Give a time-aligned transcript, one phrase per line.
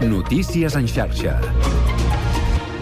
[0.00, 1.99] Notícies en xarxa.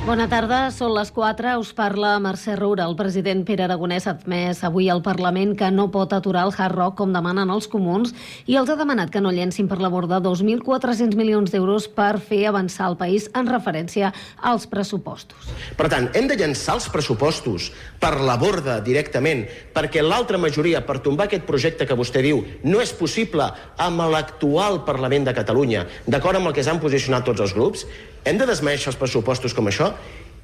[0.09, 1.51] Bona tarda, són les 4.
[1.61, 2.87] Us parla Mercè Roura.
[2.89, 6.79] El president Pere Aragonès ha admès avui al Parlament que no pot aturar el Hard
[6.79, 8.15] Rock com demanen els comuns
[8.49, 12.47] i els ha demanat que no llencin per la borda 2.400 milions d'euros per fer
[12.49, 15.53] avançar el país en referència als pressupostos.
[15.77, 17.69] Per tant, hem de llançar els pressupostos
[18.01, 19.45] per la borda directament
[19.77, 24.87] perquè l'altra majoria per tombar aquest projecte que vostè diu no és possible amb l'actual
[24.89, 27.85] Parlament de Catalunya, d'acord amb el que s'han posicionat tots els grups,
[28.25, 29.98] hem de desmeixar els pressupostos com això?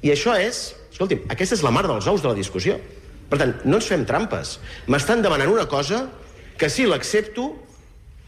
[0.05, 2.77] I això és, escolti'm, aquesta és la mar dels ous de la discussió.
[3.29, 4.59] Per tant, no ens fem trampes.
[4.91, 6.05] M'estan demanant una cosa
[6.59, 7.49] que si l'accepto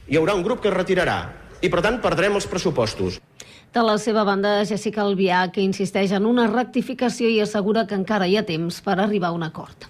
[0.07, 1.19] hi haurà un grup que es retirarà
[1.61, 3.19] i, per tant, perdrem els pressupostos.
[3.73, 8.27] De la seva banda, Jessica Albià, que insisteix en una rectificació i assegura que encara
[8.27, 9.89] hi ha temps per arribar a un acord.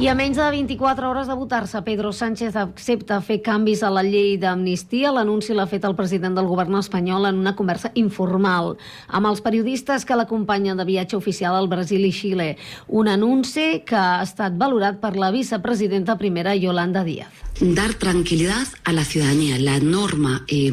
[0.00, 4.00] I a menys de 24 hores de votar-se, Pedro Sánchez accepta fer canvis a la
[4.00, 5.10] llei d'amnistia.
[5.12, 8.78] L'anunci l'ha fet el president del govern espanyol en una conversa informal
[9.08, 12.48] amb els periodistes que l'acompanyen de viatge oficial al Brasil i Xile.
[12.88, 18.92] Un anunci que ha estat valorat per la vicepresidenta primera Yolanda Díaz dar tranquilidad a
[18.92, 19.58] la ciudadanía.
[19.58, 20.72] La norma eh,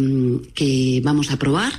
[0.53, 1.73] que vamos a aprobar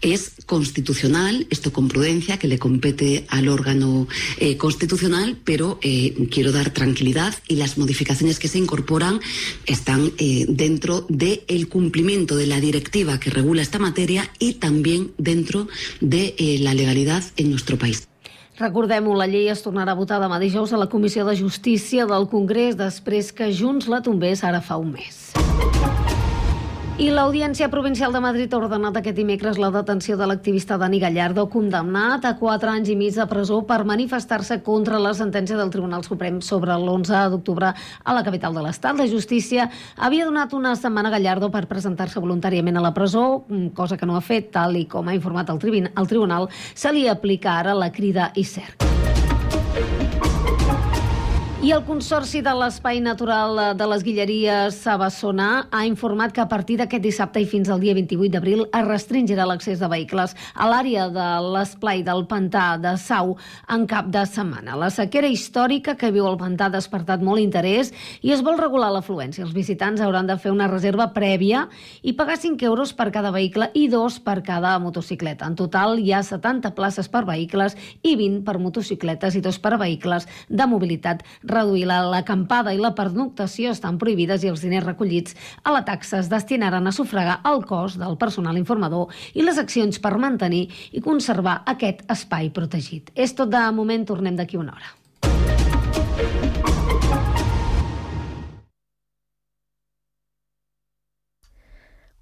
[0.00, 4.06] es constitucional, esto con prudencia, que le compete al órgano
[4.38, 6.83] eh, constitucional, pero eh, quiero dar tranquilidad
[7.48, 9.20] y las modificaciones que se incorporan
[9.66, 15.12] están eh, dentro del el cumplimiento de la directiva que regula esta materia y también
[15.18, 15.68] dentro
[16.00, 18.08] de eh, la legalidad en nuestro país.
[18.58, 22.28] Recordem-ho, la llei es tornarà a votar demà dijous a la Comissió de Justícia del
[22.30, 25.34] Congrés després que Junts la tombés ara fa un mes.
[26.94, 31.48] I l'Audiència Provincial de Madrid ha ordenat aquest dimecres la detenció de l'activista Dani Gallardo,
[31.50, 36.06] condemnat a 4 anys i mig de presó per manifestar-se contra la sentència del Tribunal
[36.06, 38.94] Suprem sobre l'11 d'octubre a la capital de l'Estat.
[38.94, 43.42] La justícia havia donat una setmana a Gallardo per presentar-se voluntàriament a la presó,
[43.74, 46.46] cosa que no ha fet, tal i com ha informat el, el tribunal,
[46.78, 48.93] se li aplica ara la crida i cerc.
[51.64, 56.74] I el Consorci de l'Espai Natural de les Guilleries Sabassona ha informat que a partir
[56.76, 61.06] d'aquest dissabte i fins al dia 28 d'abril es restringirà l'accés de vehicles a l'àrea
[61.08, 63.32] de l'esplai del Pantà de Sau
[63.72, 64.74] en cap de setmana.
[64.76, 68.92] La sequera històrica que viu el Pantà ha despertat molt interès i es vol regular
[68.92, 69.46] l'afluència.
[69.46, 71.64] Els visitants hauran de fer una reserva prèvia
[72.02, 75.48] i pagar 5 euros per cada vehicle i 2 per cada motocicleta.
[75.48, 79.78] En total hi ha 70 places per vehicles i 20 per motocicletes i 2 per
[79.80, 85.72] vehicles de mobilitat reduir l'acampada i la pernoctació estan prohibides i els diners recollits a
[85.74, 90.16] la taxa es destinaran a sufragar el cost del personal informador i les accions per
[90.18, 93.14] mantenir i conservar aquest espai protegit.
[93.14, 94.92] És tot de moment, tornem d'aquí una hora.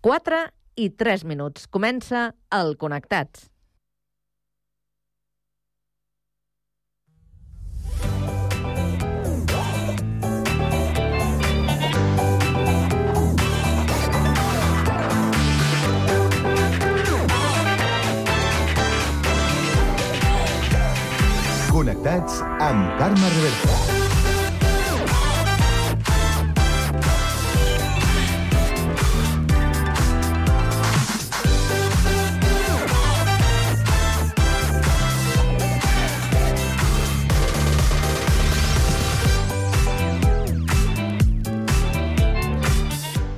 [0.03, 1.69] Quatre i tres minuts.
[1.71, 3.52] Comença el Connectats.
[21.83, 23.92] Connectats amb Carme Reversa.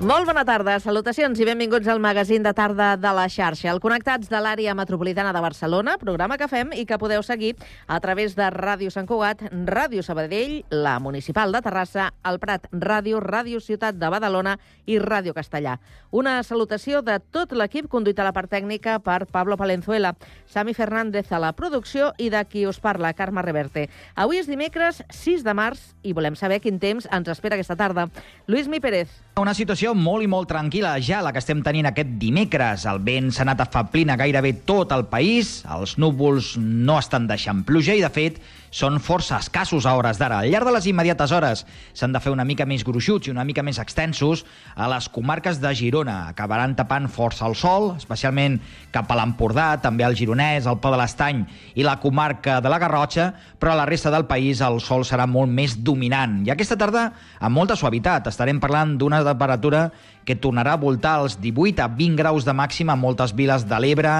[0.05, 3.71] Molt bona tarda, salutacions i benvinguts al magazín de tarda de la xarxa.
[3.73, 7.55] El Connectats de l'àrea metropolitana de Barcelona, programa que fem i que podeu seguir
[7.89, 13.23] a través de Ràdio Sant Cugat, Ràdio Sabadell, la Municipal de Terrassa, el Prat Ràdio,
[13.25, 15.79] Ràdio Ciutat de Badalona i Ràdio Castellà.
[16.13, 20.13] Una salutació de tot l'equip conduït a la part tècnica per Pablo Palenzuela,
[20.45, 23.89] Sami Fernández a la producció i de qui us parla, Carme Reverte.
[24.15, 28.11] Avui és dimecres 6 de març i volem saber quin temps ens espera aquesta tarda.
[28.47, 29.09] Lluís Mi Pérez.
[29.41, 32.85] Una situació molt i molt tranquil·la ja la que estem tenint aquest dimecres.
[32.91, 37.65] El vent s'ha anat afeblint a gairebé tot el país, els núvols no estan deixant
[37.67, 38.43] pluja i, de fet,
[38.75, 40.41] són força escassos a hores d'ara.
[40.43, 41.63] Al llarg de les immediates hores
[41.95, 44.43] s'han de fer una mica més gruixuts i una mica més extensos
[44.75, 46.17] a les comarques de Girona.
[46.33, 48.59] Acabaran tapant força el sol, especialment
[48.95, 51.45] cap a l'Empordà, també al Gironès, al Pla de l'Estany
[51.79, 53.29] i la comarca de la Garrotxa,
[53.63, 56.41] però a la resta del país el sol serà molt més dominant.
[56.43, 59.87] I aquesta tarda, amb molta suavitat, estarem parlant d'una temperatura
[60.25, 63.79] que tornarà a voltar els 18 a 20 graus de màxima a moltes viles de
[63.79, 64.15] l'Ebre,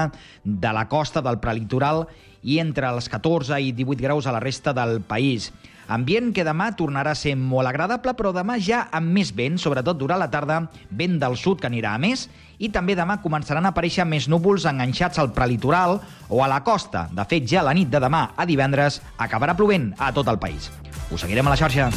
[0.45, 2.05] de la costa, del prelitoral
[2.45, 5.49] i entre els 14 i 18 graus a la resta del país.
[5.87, 9.97] Ambient que demà tornarà a ser molt agradable, però demà ja amb més vent, sobretot
[9.99, 12.25] durant la tarda, vent del sud que anirà a més,
[12.57, 15.99] i també demà començaran a aparèixer més núvols enganxats al prelitoral
[16.29, 17.05] o a la costa.
[17.13, 20.71] De fet, ja la nit de demà a divendres acabarà plovent a tot el país.
[21.11, 21.91] Us seguirem a la xarxa.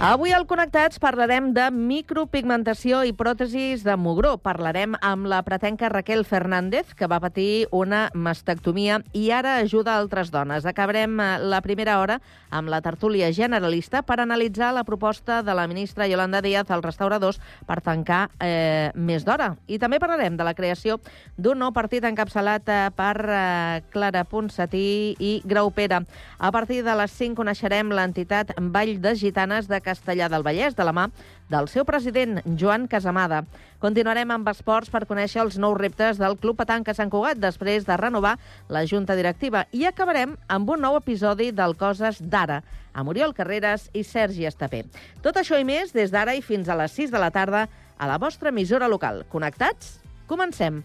[0.00, 4.30] Avui al Connectats parlarem de micropigmentació i pròtesis de mugró.
[4.40, 10.30] Parlarem amb la pretenca Raquel Fernández, que va patir una mastectomia i ara ajuda altres
[10.32, 10.64] dones.
[10.64, 12.16] Acabarem eh, la primera hora
[12.48, 17.36] amb la tertúlia generalista per analitzar la proposta de la ministra Yolanda Díaz als restauradors
[17.68, 19.50] per tancar eh, més d'hora.
[19.68, 20.96] I també parlarem de la creació
[21.36, 26.00] d'un nou partit encapçalat eh, per eh, Clara Ponsatí i Graupera.
[26.38, 30.86] A partir de les 5 coneixerem l'entitat Vall de Gitanes de Castellà del Vallès, de
[30.86, 31.08] la mà
[31.50, 33.42] del seu president, Joan Casamada.
[33.82, 37.96] Continuarem amb esports per conèixer els nous reptes del Club Petanca Sant Cugat després de
[37.98, 38.36] renovar
[38.70, 39.64] la Junta Directiva.
[39.72, 42.60] I acabarem amb un nou episodi del Coses d'Ara,
[42.94, 44.84] amb Oriol Carreras i Sergi Estapé.
[45.24, 47.66] Tot això i més des d'ara i fins a les 6 de la tarda
[47.98, 49.24] a la vostra emissora local.
[49.32, 49.98] Connectats?
[50.30, 50.84] Comencem.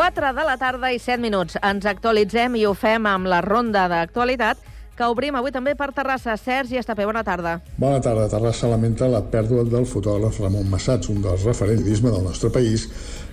[0.00, 1.58] Quatre de la tarda i 7 minuts.
[1.60, 4.62] Ens actualitzem i ho fem amb la ronda d'actualitat
[4.96, 6.38] que obrim avui també per Terrassa.
[6.40, 7.58] Sergi Estapé, bona tarda.
[7.76, 8.24] Bona tarda.
[8.32, 12.86] Terrassa lamenta la pèrdua del fotògraf Ramon Massats, un dels referentisme del nostre país,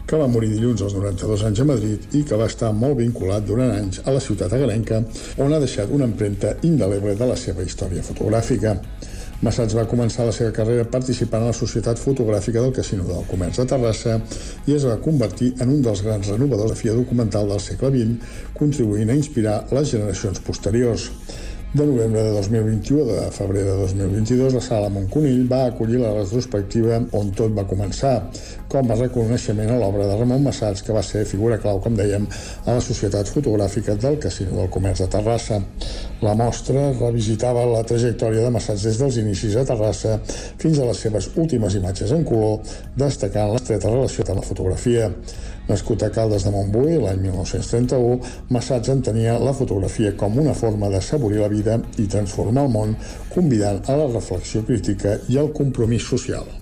[0.03, 3.47] que va morir dilluns als 92 anys a Madrid i que va estar molt vinculat
[3.47, 5.05] durant anys a la ciutat agarenca,
[5.39, 8.75] on ha deixat una empremta indeleble de la seva història fotogràfica.
[9.37, 13.59] Massats va començar la seva carrera participant a la Societat Fotogràfica del Casino del Comerç
[13.61, 14.15] de Terrassa
[14.65, 18.31] i es va convertir en un dels grans renovadors de fia documental del segle XX,
[18.57, 21.11] contribuint a inspirar les generacions posteriors.
[21.75, 26.97] De novembre de 2021 a febrer de 2022, la sala Montconill va acollir la retrospectiva
[27.19, 28.15] On tot va començar,
[28.71, 32.27] com a reconeixement a l'obra de Ramon Massats, que va ser figura clau, com dèiem,
[32.65, 35.61] a la Societat Fotogràfica del Casino del Comerç de Terrassa.
[36.21, 41.03] La mostra revisitava la trajectòria de Massats des dels inicis a Terrassa fins a les
[41.07, 42.59] seves últimes imatges en color,
[42.97, 45.11] destacant l'estreta relació amb la fotografia.
[45.67, 48.21] Nascut a Caldes de Montbui l'any 1931,
[48.55, 52.95] Massats entenia la fotografia com una forma de saborir la vida i transformar el món,
[53.33, 56.56] convidant a la reflexió crítica i al compromís social.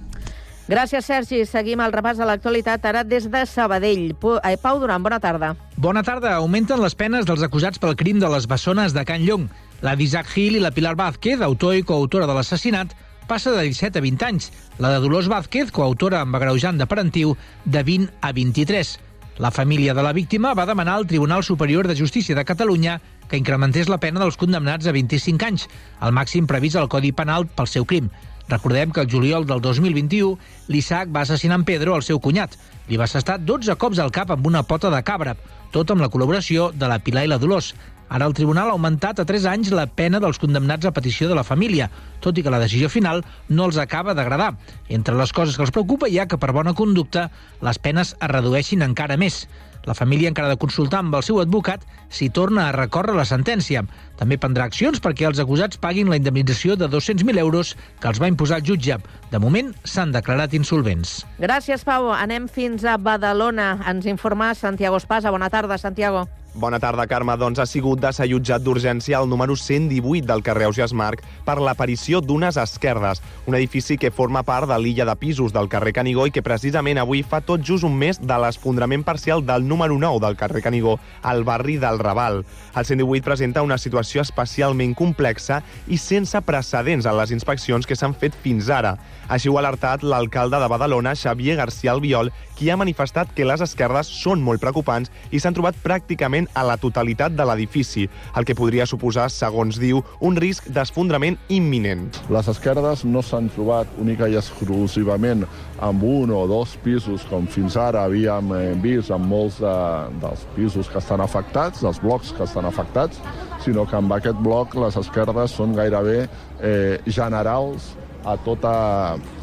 [0.66, 1.44] Gràcies, Sergi.
[1.46, 4.16] Seguim el repàs de l'actualitat ara des de Sabadell.
[4.44, 5.56] eh, Pau Duran, bona tarda.
[5.78, 6.36] Bona tarda.
[6.36, 9.48] Augmenten les penes dels acusats pel crim de les bessones de Can Llong.
[9.82, 12.96] La d'Isaac Gil i la Pilar Vázquez, autor i coautora de l'assassinat,
[13.28, 14.52] passa de 17 a 20 anys.
[14.80, 19.00] La de Dolors Vázquez, coautora amb agreujant de parentiu, de 20 a 23.
[19.38, 23.38] La família de la víctima va demanar al Tribunal Superior de Justícia de Catalunya que
[23.38, 25.70] incrementés la pena dels condemnats a 25 anys,
[26.02, 28.10] el màxim previst al Codi Penal pel seu crim.
[28.50, 30.38] Recordem que el juliol del 2021
[30.70, 32.58] l'Isaac va assassinar en Pedro, el seu cunyat.
[32.90, 35.34] Li va assestar 12 cops al cap amb una pota de cabra,
[35.74, 37.74] tot amb la col·laboració de la Pilar i la Dolors.
[38.10, 41.36] Ara el tribunal ha augmentat a 3 anys la pena dels condemnats a petició de
[41.38, 41.90] la família,
[42.22, 44.54] tot i que la decisió final no els acaba d'agradar.
[44.90, 47.30] Entre les coses que els preocupa hi ha que per bona conducta
[47.66, 49.48] les penes es redueixin encara més.
[49.86, 53.26] La família encara ha de consultar amb el seu advocat si torna a recórrer la
[53.26, 53.84] sentència.
[54.18, 58.30] També prendrà accions perquè els acusats paguin la indemnització de 200.000 euros que els va
[58.32, 58.98] imposar el jutge.
[59.30, 61.20] De moment s'han declarat insolvents.
[61.38, 62.10] Gràcies, Pau.
[62.14, 63.76] Anem fins a Badalona.
[63.86, 65.34] Ens informa Santiago Espasa.
[65.34, 66.26] Bona tarda, Santiago.
[66.58, 67.34] Bona tarda, Carme.
[67.36, 72.56] Doncs ha sigut desallotjat d'urgència el número 118 del carrer Ausias Marc per l'aparició d'unes
[72.56, 76.46] esquerdes, un edifici que forma part de l'illa de pisos del carrer Canigó i que
[76.46, 80.62] precisament avui fa tot just un mes de l'esfondrament parcial del número 9 del carrer
[80.64, 82.46] Canigó al barri del Raval.
[82.74, 85.60] El 118 presenta una situació especialment complexa
[85.92, 88.96] i sense precedents en les inspeccions que s'han fet fins ara.
[89.28, 93.62] Així ho ha alertat l'alcalde de Badalona, Xavier García Albiol, qui ha manifestat que les
[93.62, 98.56] esquerdes són molt preocupants i s'han trobat pràcticament a la totalitat de l'edifici, el que
[98.58, 102.08] podria suposar, segons diu, un risc d'esfondrament imminent.
[102.32, 105.44] Les esquerdes no s'han trobat única i exclusivament
[105.84, 109.76] amb un o dos pisos, com fins ara havíem eh, vist amb molts de,
[110.24, 113.20] dels pisos que estan afectats, dels blocs que estan afectats,
[113.66, 116.26] sinó que amb aquest bloc les esquerdes són gairebé
[116.62, 117.94] eh, generals
[118.26, 118.76] a, tota,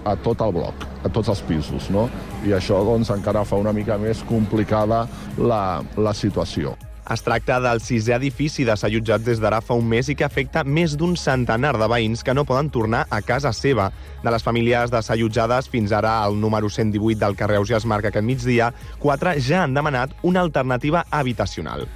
[0.04, 2.08] a tot el bloc, a tots els pisos, no?
[2.46, 5.06] I això doncs, encara fa una mica més complicada
[5.38, 6.76] la, la situació.
[7.12, 10.94] Es tracta del sisè edifici desallotjat des d'ara fa un mes i que afecta més
[10.96, 13.88] d'un centenar de veïns que no poden tornar a casa seva.
[14.22, 18.70] De les famílies desallotjades fins ara al número 118 del carrer Ausias Marc aquest migdia,
[19.02, 21.88] quatre ja han demanat una alternativa habitacional.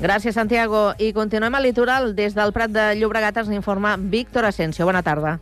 [0.00, 0.94] Gràcies, Santiago.
[0.98, 2.14] I continuem al litoral.
[2.16, 4.88] Des del Prat de Llobregat ens informa Víctor Asensio.
[4.88, 5.38] Bona tarda.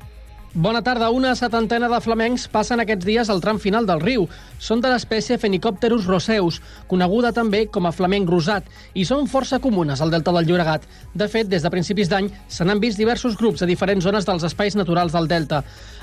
[0.55, 1.09] Bona tarda.
[1.09, 4.27] Una setantena de flamencs passen aquests dies al tram final del riu.
[4.61, 6.59] Són de l'espècie Phenicopterus roseus,
[6.91, 10.85] coneguda també com a flamenc rosat, i són força comunes al delta del Llobregat.
[11.17, 14.45] De fet, des de principis d'any se n'han vist diversos grups a diferents zones dels
[14.45, 15.63] espais naturals del delta.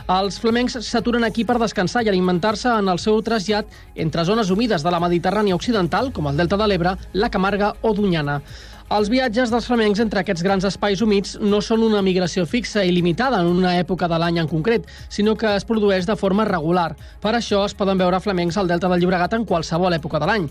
[0.10, 4.82] Els flamencs s'aturen aquí per descansar i alimentar-se en el seu trasllat entre zones humides
[4.82, 8.41] de la Mediterrània occidental, com el delta de l'Ebre, la Camarga o Dunyana.
[8.89, 12.89] Els viatges dels flamencs entre aquests grans espais humits no són una migració fixa i
[12.89, 16.96] limitada en una època de l'any en concret, sinó que es produeix de forma regular.
[17.22, 20.50] Per això es poden veure flamencs al Delta del Llobregat en qualsevol època de l'any.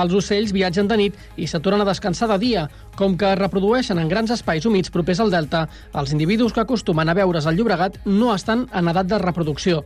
[0.00, 2.66] Els ocells viatgen de nit i s'aturen a descansar de dia.
[2.98, 7.08] Com que es reprodueixen en grans espais humits propers al delta, els individus que acostumen
[7.08, 9.84] a veure's al Llobregat no estan en edat de reproducció.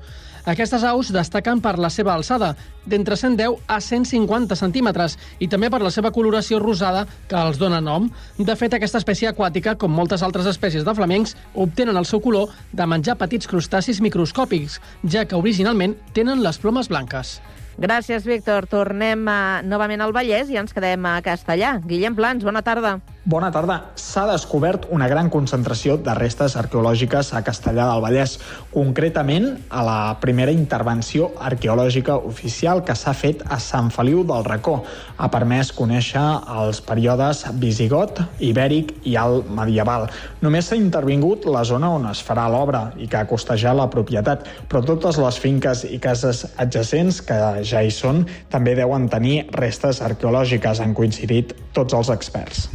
[0.49, 2.55] Aquestes aus destaquen per la seva alçada,
[2.89, 7.83] d'entre 110 a 150 centímetres, i també per la seva coloració rosada que els dona
[7.85, 8.09] nom.
[8.39, 12.49] De fet, aquesta espècie aquàtica, com moltes altres espècies de flamencs, obtenen el seu color
[12.73, 17.39] de menjar petits crustacis microscòpics, ja que originalment tenen les plomes blanques.
[17.79, 18.67] Gràcies, Víctor.
[18.67, 21.77] Tornem a, novament al Vallès i ens quedem a Castellà.
[21.87, 22.97] Guillem Plans, bona tarda.
[23.29, 23.75] Bona tarda.
[24.01, 28.39] S'ha descobert una gran concentració de restes arqueològiques a Castellà del Vallès,
[28.73, 34.79] concretament a la primera intervenció arqueològica oficial que s'ha fet a Sant Feliu del Racó.
[35.19, 36.23] Ha permès conèixer
[36.55, 40.09] els períodes visigot, ibèric i alt medieval.
[40.41, 44.49] Només s'ha intervingut la zona on es farà l'obra i que ha costejat la propietat,
[44.73, 50.01] però totes les finques i cases adjacents que ja hi són també deuen tenir restes
[50.01, 52.71] arqueològiques, han coincidit tots els experts.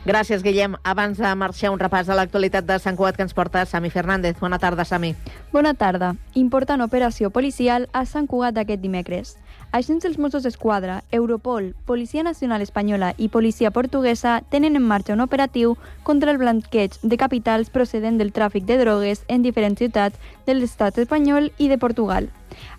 [0.00, 0.78] Gràcies, Guillem.
[0.82, 4.38] Abans de marxar, un repàs de l'actualitat de Sant Cugat que ens porta Sami Fernández.
[4.40, 5.12] Bona tarda, Sami.
[5.52, 6.14] Bona tarda.
[6.32, 9.36] Important operació policial a Sant Cugat d'aquest dimecres.
[9.72, 15.22] Agents dels Mossos d'Esquadra, Europol, Policia Nacional Espanyola i Policia Portuguesa tenen en marxa un
[15.22, 20.56] operatiu contra el blanqueig de capitals procedent del tràfic de drogues en diferents ciutats de
[20.58, 22.26] l'estat espanyol i de Portugal.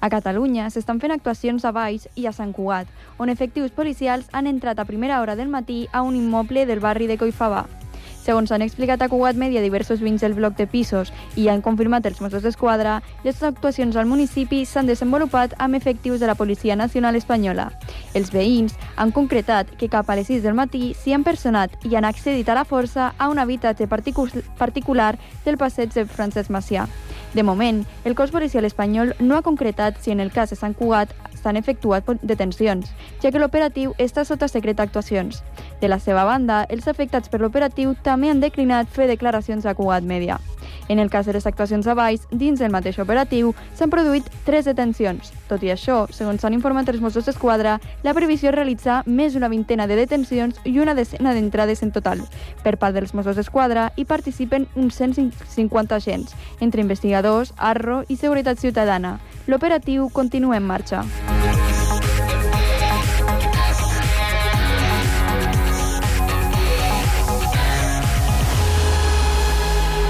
[0.03, 4.51] A Catalunya s'estan fent actuacions a Baix i a Sant Cugat, on efectius policials han
[4.51, 7.69] entrat a primera hora del matí a un immoble del barri de Coifabà.
[8.21, 12.05] Segons han explicat a Cugat Media diversos veïns del bloc de pisos i han confirmat
[12.05, 17.17] els Mossos d'Esquadra, les actuacions al municipi s'han desenvolupat amb efectius de la Policia Nacional
[17.17, 17.71] Espanyola.
[18.13, 21.95] Els veïns han concretat que cap a les 6 del matí s'hi han personat i
[21.97, 24.27] han accedit a la força a un habitatge particu
[24.59, 26.85] particular del passeig de Francesc Macià.
[27.33, 30.75] De moment, el cos policial espanyol no ha concretat si en el cas de Sant
[30.75, 35.41] Cugat s'han efectuat detencions, ja que l'operatiu està sota secret d'actuacions.
[35.81, 40.03] De la seva banda, els afectats per l'operatiu també han declinat fer declaracions a Cugat
[40.07, 40.39] Media.
[40.87, 44.65] En el cas de les actuacions a Baix, dins del mateix operatiu, s'han produït tres
[44.65, 45.31] detencions.
[45.49, 49.51] Tot i això, segons s'han informat els Mossos d'Esquadra, la previsió és realitzar més d'una
[49.51, 52.25] vintena de detencions i una decena d'entrades en total.
[52.63, 58.59] Per part dels Mossos d'Esquadra hi participen uns 150 agents, entre investigadors, Arro i Seguretat
[58.59, 59.19] Ciutadana.
[59.47, 61.05] L'operatiu continua en marxa.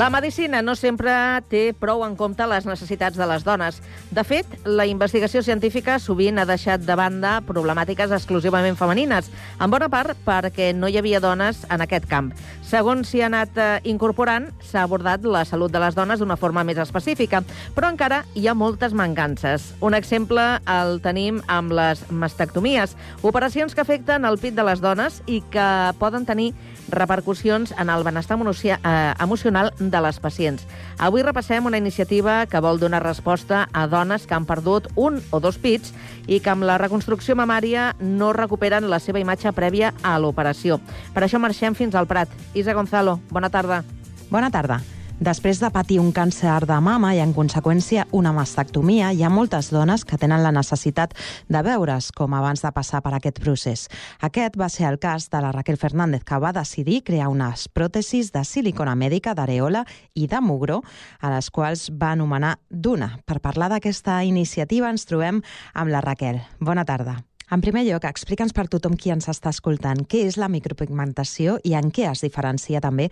[0.00, 1.12] La medicina no sempre
[1.52, 3.82] té prou en compte les necessitats de les dones.
[4.08, 9.28] De fet, la investigació científica sovint ha deixat de banda problemàtiques exclusivament femenines,
[9.60, 12.30] en bona part perquè no hi havia dones en aquest camp.
[12.64, 16.64] Segons s'hi ha anat eh, incorporant, s'ha abordat la salut de les dones d'una forma
[16.64, 17.42] més específica,
[17.76, 19.74] però encara hi ha moltes mancances.
[19.84, 25.20] Un exemple el tenim amb les mastectomies, operacions que afecten el pit de les dones
[25.28, 25.68] i que
[26.00, 26.54] poden tenir
[26.90, 30.66] repercussions en el benestar eh, emocional de les pacients.
[30.98, 35.40] Avui repassem una iniciativa que vol donar resposta a dones que han perdut un o
[35.40, 35.94] dos pits
[36.26, 40.80] i que amb la reconstrucció mamària no recuperen la seva imatge prèvia a l'operació.
[41.14, 42.28] Per això marxem fins al Prat.
[42.54, 43.84] Isa Gonzalo, bona tarda.
[44.30, 44.80] Bona tarda.
[45.20, 49.68] Després de patir un càncer de mama i, en conseqüència, una mastectomia, hi ha moltes
[49.68, 51.12] dones que tenen la necessitat
[51.44, 53.84] de veure's com abans de passar per aquest procés.
[54.24, 58.32] Aquest va ser el cas de la Raquel Fernández, que va decidir crear unes pròtesis
[58.32, 59.84] de silicona mèdica d'areola
[60.16, 60.80] i de mugró,
[61.20, 63.18] a les quals va anomenar Duna.
[63.28, 66.40] Per parlar d'aquesta iniciativa ens trobem amb la Raquel.
[66.64, 67.20] Bona tarda.
[67.50, 71.90] En primer lloc, explica'ns per tothom qui ens està escoltant què la micropigmentació i en
[71.90, 73.08] què es diferencia també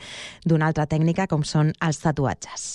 [0.47, 2.69] d'una altra tècnica com són els tatuatges.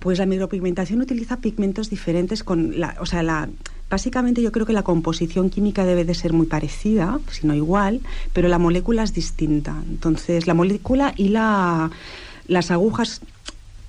[0.00, 3.48] Pues la micropigmentación utiliza pigmentos diferentes con la, o sea,
[3.90, 8.00] básicamente yo creo que la composición química debe de ser muy parecida, si no igual,
[8.32, 9.76] pero la molécula es distinta.
[9.86, 11.90] Entonces, la molécula y la
[12.48, 13.20] las agujas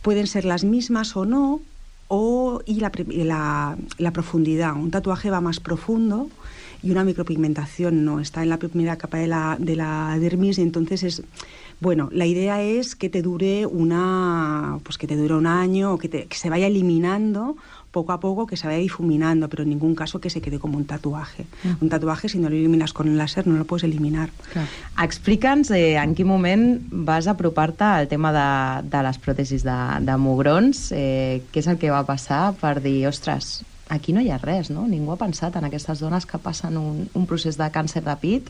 [0.02, 1.62] pueden ser las mismas o no,
[2.10, 4.76] o y la profundidad.
[4.76, 6.30] Un tatuaje va más profundo
[6.84, 10.62] y una micropigmentación no, está en la primera capa de la, de la dermis y
[10.62, 11.24] entonces es,
[11.80, 15.98] bueno, la idea es que te dure una, pues que te dure un año o
[15.98, 17.56] que, te, que se vaya eliminando
[17.92, 20.78] poco a poco, que se vaya difuminando, pero en ningún caso que se quede como
[20.78, 21.46] un tatuaje.
[21.82, 24.30] Un tatuaje, si no lo eliminas con un láser, no lo puedes eliminar.
[25.02, 30.16] Explica'ns eh, en quin moment vas apropar-te al tema de, de les pròtesis de, de
[30.18, 34.40] mugrons, eh, què és el que va passar per dir, ostres, aquí no hi ha
[34.40, 34.86] res, no?
[34.88, 38.48] Ningú ha pensat en aquestes dones que passen un, un procés de càncer de pit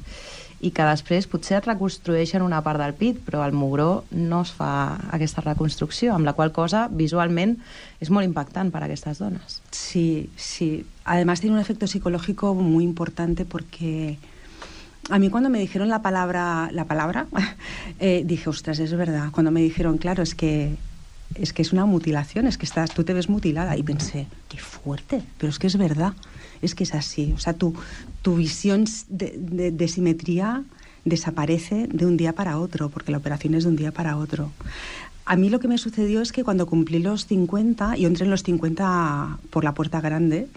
[0.61, 4.51] i que després potser et reconstrueixen una part del pit, però al mugró no es
[4.53, 7.55] fa aquesta reconstrucció, amb la qual cosa visualment
[7.99, 9.57] és molt impactant per a aquestes dones.
[9.73, 10.85] Sí, sí.
[11.03, 14.19] Además tiene un efecto psicológico muy importante porque
[15.09, 17.25] a mí cuando me dijeron la palabra, la palabra,
[17.99, 19.29] eh, dije, ostras, es verdad.
[19.31, 20.77] Cuando me dijeron, claro, es que
[21.35, 23.77] es que es una mutilación, es que estás, tú te ves mutilada.
[23.77, 26.13] Y pensé, qué fuerte, pero es que es verdad,
[26.61, 27.33] es que es así.
[27.33, 27.73] O sea, tu,
[28.21, 30.63] tu visión de, de, simetría
[31.05, 34.51] desaparece de un día para otro, porque la operación es de un día para otro.
[35.25, 38.31] A mí lo que me sucedió es que cuando cumplí los 50, yo entré en
[38.31, 40.47] los 50 por la puerta grande,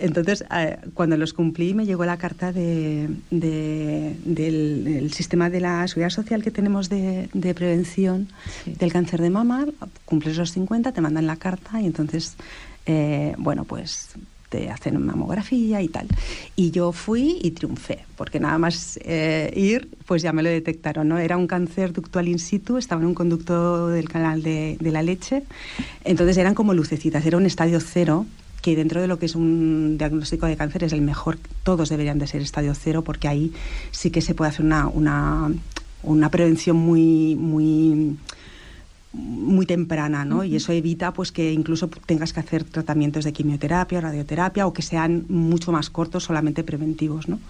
[0.00, 5.60] entonces eh, cuando los cumplí me llegó la carta de, de- del, del sistema de
[5.60, 8.28] la seguridad social que tenemos de, de prevención
[8.66, 9.66] del cáncer de mama,
[10.04, 12.36] cumples los 50, te mandan la carta y entonces,
[12.86, 14.10] eh, bueno, pues
[14.48, 16.08] te hacen mamografía y tal.
[16.56, 21.06] Y yo fui y triunfé, porque nada más eh, ir, pues ya me lo detectaron,
[21.06, 21.18] ¿no?
[21.18, 25.02] Era un cáncer ductual in situ, estaba en un conducto del canal de, de la
[25.04, 25.44] leche,
[26.04, 28.26] entonces eran como lucecitas, era un estadio cero,
[28.62, 32.18] que dentro de lo que es un diagnóstico de cáncer es el mejor, todos deberían
[32.18, 33.52] de ser estadio cero, porque ahí
[33.90, 35.50] sí que se puede hacer una, una,
[36.02, 38.16] una prevención muy, muy
[39.12, 40.44] muy temprana, ¿no?
[40.44, 44.82] Y eso evita pues que incluso tengas que hacer tratamientos de quimioterapia, radioterapia o que
[44.82, 47.40] sean mucho más cortos, solamente preventivos, ¿no?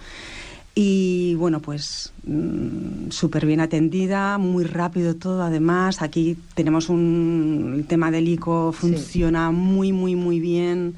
[0.75, 6.01] Y bueno, pues mm, súper bien atendida, muy rápido todo además.
[6.01, 10.95] Aquí tenemos un el tema del ICO, funciona muy, muy, muy bien.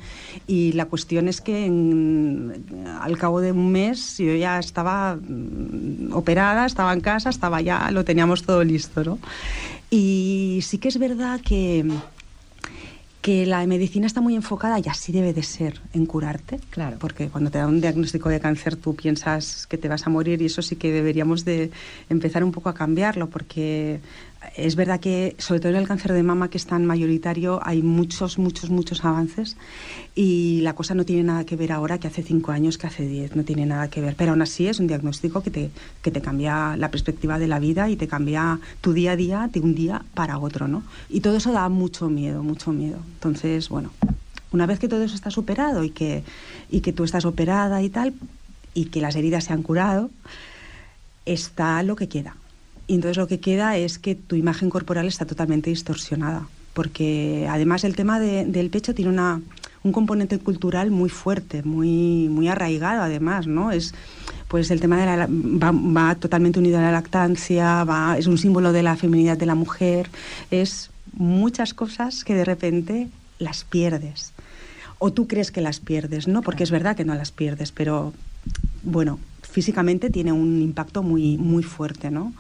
[0.47, 6.13] Y la cuestión es que en- al cabo de un mes yo ya estaba mm,
[6.13, 9.19] operada, estaba en casa, estaba ya, lo teníamos todo listo, ¿no?
[9.91, 11.85] Y sí que es verdad que,
[13.23, 16.59] que la medicina está muy enfocada y así debe de ser en curarte.
[16.71, 16.97] Claro.
[16.99, 20.43] Porque cuando te dan un diagnóstico de cáncer tú piensas que te vas a morir
[20.43, 21.71] y eso sí que deberíamos de
[22.11, 24.01] empezar un poco a cambiarlo porque
[24.57, 27.83] es verdad que, sobre todo en el cáncer de mama, que es tan mayoritario, hay
[27.83, 29.57] muchos, muchos, muchos avances
[30.15, 33.07] y la cosa no tiene nada que ver ahora que hace cinco años, que hace
[33.07, 34.15] diez, no tiene nada que ver.
[34.17, 35.71] Pero aún así es un diagnóstico que te,
[36.03, 39.49] que te cambia la perspectiva de la vida y te cambia tu día a día
[39.53, 40.83] de un día para otro, ¿no?
[41.09, 42.99] Y todo eso da mucho miedo, mucho miedo.
[43.15, 43.91] Entonces, bueno,
[44.53, 46.25] una vez que todo eso está superado y que,
[46.71, 48.13] y que tú estás operada y tal,
[48.75, 50.11] y que las heridas se han curado,
[51.25, 52.37] está lo que queda.
[52.87, 57.85] Y entonces lo que queda es que tu imagen corporal está totalmente distorsionada, porque además
[57.85, 59.41] el tema de- del pecho tiene una,
[59.83, 63.71] un componente cultural muy fuerte, muy, muy arraigado además, ¿no?
[63.73, 63.95] Es,
[64.49, 68.37] pues el tema de la, va, va totalmente unido a la lactancia, va, es un
[68.37, 70.11] símbolo de la feminidad de la mujer,
[70.51, 74.33] es muchas cosas que de repente las pierdes.
[74.99, 76.43] O tú crees que las pierdes, ¿no?
[76.43, 78.13] Porque es verdad que no las pierdes, pero
[78.83, 82.33] bueno, físicamente tiene un impacto muy, muy fuerte, ¿no?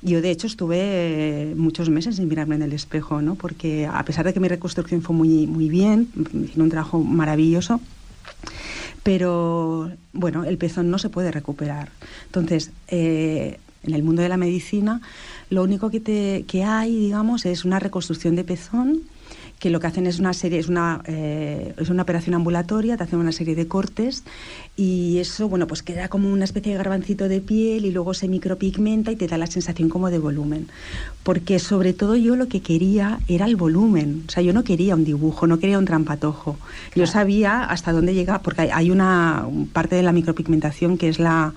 [0.00, 3.34] Yo, de hecho, estuve eh, muchos meses sin mirarme en el espejo, ¿no?
[3.34, 7.80] Porque a pesar de que mi reconstrucción fue muy, muy bien, hicieron un trabajo maravilloso,
[9.02, 11.90] pero, bueno, el pezón no se puede recuperar.
[12.26, 15.00] Entonces, eh, en el mundo de la medicina,
[15.50, 19.02] lo único que, te, que hay, digamos, es una reconstrucción de pezón
[19.58, 23.02] que lo que hacen es una serie, es una, eh, es una operación ambulatoria, te
[23.04, 24.22] hacen una serie de cortes
[24.76, 28.28] y eso, bueno, pues queda como una especie de garbancito de piel y luego se
[28.28, 30.68] micropigmenta y te da la sensación como de volumen.
[31.24, 34.94] Porque sobre todo yo lo que quería era el volumen, o sea, yo no quería
[34.94, 36.56] un dibujo, no quería un trampatojo.
[36.94, 41.18] Yo sabía hasta dónde llega, porque hay, hay una parte de la micropigmentación que es
[41.18, 41.52] la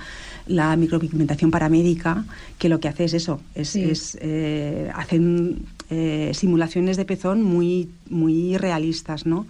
[0.47, 2.25] la micropigmentación paramédica,
[2.57, 3.83] que lo que hace es eso, es, Sí.
[3.83, 9.45] es, eh, hacen eh, simulaciones de pezón muy, muy realistas, ¿no?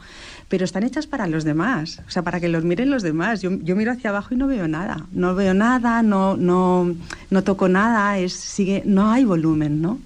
[0.50, 3.42] Pero están hechas para los demás, o sea, para que los miren los demás.
[3.42, 6.96] Yo, yo miro hacia abajo y no veo nada, no veo nada, no, no,
[7.30, 10.00] no toco nada, es, sigue, no hay volumen, ¿no?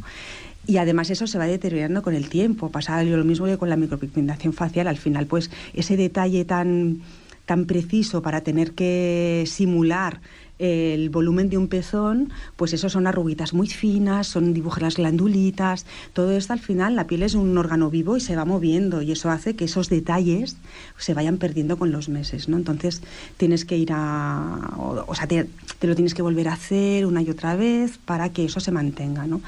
[0.67, 2.69] Y además eso se va deteriorando con el tiempo.
[2.69, 4.87] Pasa lo mismo que con la micropigmentación facial.
[4.87, 7.01] Al final, pues ese detalle tan,
[7.45, 10.19] tan preciso para tener que simular
[10.59, 15.85] el volumen de un pezón, pues eso son arruguitas muy finas, son dibujos las glandulitas,
[16.13, 19.11] todo esto al final la piel es un órgano vivo y se va moviendo y
[19.11, 20.57] eso hace que esos detalles
[20.97, 22.57] se vayan perdiendo con los meses, ¿no?
[22.57, 23.01] Entonces
[23.37, 24.73] tienes que ir a,
[25.07, 25.47] o, sea, te,
[25.81, 29.27] lo tienes que volver a hacer una y otra vez para que eso se mantenga,
[29.27, 29.41] ¿no?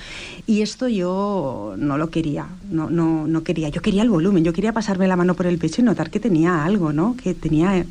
[0.45, 4.53] Y esto yo no lo quería, no, no, no quería, yo quería el volumen, yo
[4.53, 7.15] quería pasarme la mano por el pecho y notar que tenía algo, ¿no?
[7.15, 7.85] Que tenía,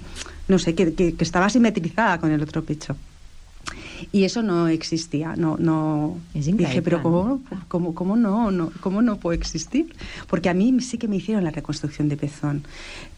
[0.49, 2.97] no sé, que, que, que estaba simetrizada con el otro pecho.
[4.13, 9.17] Y eso no existía, no, no dije, pero ¿cómo, cómo, cómo no, no, ¿cómo no
[9.17, 9.95] puede existir?
[10.29, 12.65] Porque a mí sí que me hicieron la reconstrucción de pezón,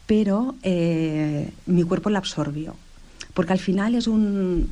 [0.07, 2.75] pero eh, mi cuerpo la absorbió,
[3.35, 4.69] porque al final es un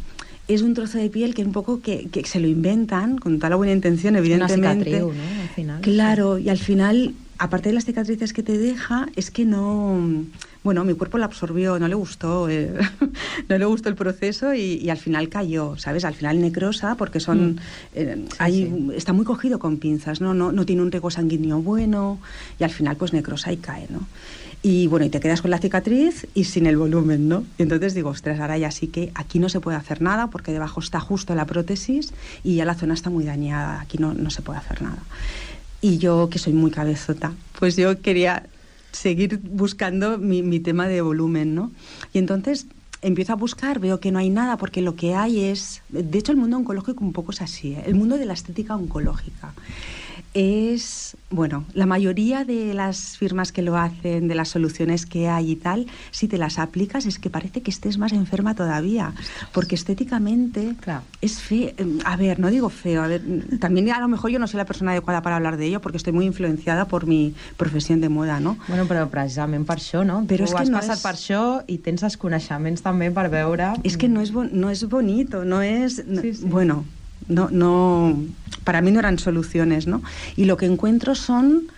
[0.49, 3.51] es un trozo de piel que un poco que, que se lo inventan con toda
[3.51, 4.85] la buena intención, evidentemente.
[4.85, 5.43] cicatriu, no?
[5.43, 9.45] Al final, Claro, y al final, aparte de las cicatrices que te deja, es que
[9.45, 10.01] no,
[10.67, 12.73] bueno, mi cuerpo la absorbió, no le gustó, eh,
[13.49, 16.05] no le gustó el proceso y, y al final cayó, ¿sabes?
[16.05, 17.57] Al final necrosa porque son, Mm.
[17.95, 20.35] eh, hay- está muy cogido con pinzas, ¿no?
[20.35, 20.51] ¿no?
[20.53, 22.19] No tiene un riego sanguíneo bueno
[22.59, 24.01] y al final pues necrosa y cae, ¿no?
[24.63, 27.45] Y bueno, y te quedas con la cicatriz y sin el volumen, ¿no?
[27.59, 30.51] Y entonces digo, ostras, ahora ya sí que aquí no se puede hacer nada porque
[30.51, 34.31] debajo está justo la prótesis y ya la zona está muy dañada, aquí no, no
[34.31, 34.99] se puede hacer nada.
[35.81, 38.43] Y yo, que soy muy cabezota, pues yo quería
[38.97, 41.71] seguir buscando mi, mi tema de volumen, ¿no?
[42.13, 42.67] Y entonces
[43.03, 45.83] empiezo a buscar, veo que no hay nada, porque lo que hay es...
[45.89, 47.85] De hecho, el mundo oncológico un poco es así, ¿eh?
[47.87, 49.55] el mundo de la estética oncológica.
[50.41, 55.53] Es, bueno, la mayoría de las firmas que lo hacen, de las soluciones que hay
[55.53, 59.15] y tal, si te las aplicas es que parece que estés más enferma todavía,
[59.55, 60.77] porque estéticamente
[61.23, 61.71] es feo.
[62.05, 63.23] A ver, no digo feo, a ver,
[63.61, 65.97] también a lo mejor yo no soy la persona adecuada para hablar de ello, porque
[65.97, 68.59] estoy muy influenciada por mi profesión de moda, no?
[68.69, 70.21] Bueno, però precisament per això, no?
[70.29, 73.31] Però tu és que no passat és- per això i tens els coneixements també per
[73.33, 73.73] veure...
[73.85, 76.05] Es que no es, bon- no es bonito, no es...
[76.07, 76.85] no- Bueno,
[77.29, 78.19] no, no,
[78.65, 80.03] para mí no eran soluciones, ¿no?
[80.37, 81.69] Y lo que encuentro son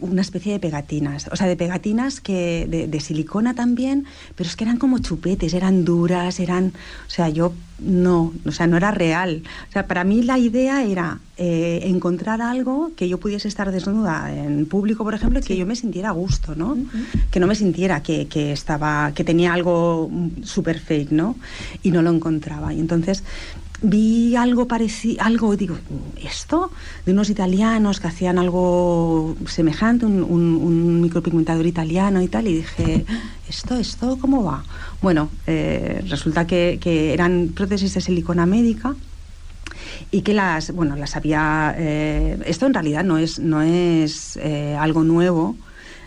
[0.00, 4.56] una especie de pegatinas, o sea, de pegatinas que de, de silicona también, pero es
[4.56, 6.72] que eran como chupetes, eran duras, eran,
[7.06, 9.42] o sea, yo no, o sea, no era real.
[9.68, 14.34] O sea, para mí la idea era eh, encontrar algo que yo pudiese estar desnuda
[14.34, 16.76] en público, por ejemplo, y que yo me sintiera a gusto, ¿no?
[17.30, 20.10] Que no me sintiera que, que estaba, que tenía algo
[20.42, 21.36] super fake, ¿no?
[21.82, 22.72] Y no lo encontraba.
[22.72, 23.22] Y entonces
[23.82, 25.76] vi algo parecido, algo, digo,
[26.22, 26.70] ¿esto?
[27.06, 32.54] De unos italianos que hacían algo semejante, un, un- un micropigmentador italiano y tal, y
[32.56, 33.04] dije,
[33.48, 34.64] ¿esto, esto cómo va?
[35.00, 38.94] Bueno, eh, resulta que, que eran prótesis de silicona médica
[40.10, 41.74] y que las, bueno, las había...
[41.78, 45.56] eh, esto en realidad no es, no es eh, algo nuevo,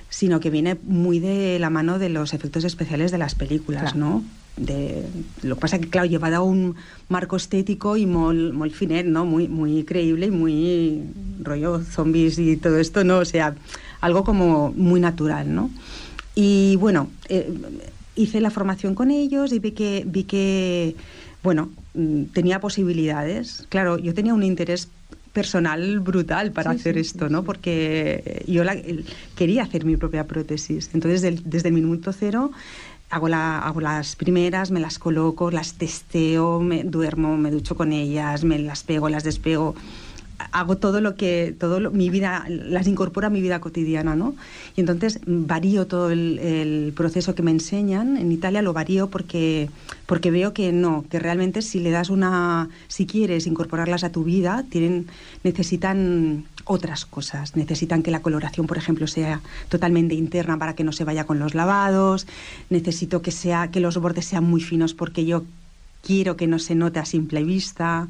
[0.09, 3.95] sino que viene muy de la mano de los efectos especiales de las películas.
[3.95, 4.23] ¿no?
[4.55, 5.09] De,
[5.41, 6.75] lo que pasa que, claro, llevada a un
[7.09, 9.25] marco estético y muy, muy finet, ¿no?
[9.25, 11.03] Muy, muy creíble y muy
[11.41, 13.17] rollo zombies y todo esto, ¿no?
[13.19, 13.55] O sea,
[13.99, 15.71] algo como muy natural, ¿no?
[16.35, 17.51] Y bueno, eh,
[18.15, 20.95] hice la formación con ellos y vi que, vi que
[21.41, 23.65] bueno, mm, tenía posibilidades.
[23.69, 24.87] Claro, yo tenía un interés
[25.33, 27.43] personal brutal para Sí, hacer sí, esto, ¿no?
[27.43, 28.77] Porque yo la-
[29.35, 30.91] quería hacer mi propia prótesis.
[30.93, 32.51] Entonces, del- desde el minuto cero
[33.13, 37.91] hago, la, hago las primeras, me las coloco, las testeo, me duermo, me ducho con
[37.91, 39.75] ellas, me las pego, las despego.
[40.51, 44.35] Hago todo lo que, todo lo- mi vida, las incorporo a mi vida cotidiana, ¿no?
[44.75, 48.17] Y entonces varío todo el, el proceso que me enseñan.
[48.17, 49.69] En Italia lo varío porque,
[50.07, 54.23] porque veo que no, que realmente si le das una, si quieres incorporarlas a tu
[54.23, 55.05] vida, tienen,
[55.43, 57.55] necesitan otras cosas.
[57.55, 61.39] Necesitan que la coloración, por ejemplo, sea totalmente interna para que no se vaya con
[61.39, 62.27] los lavados.
[62.69, 65.43] Necesito que sea, que los bordes sean muy finos porque yo
[66.01, 68.07] quiero que no se note a simple vista.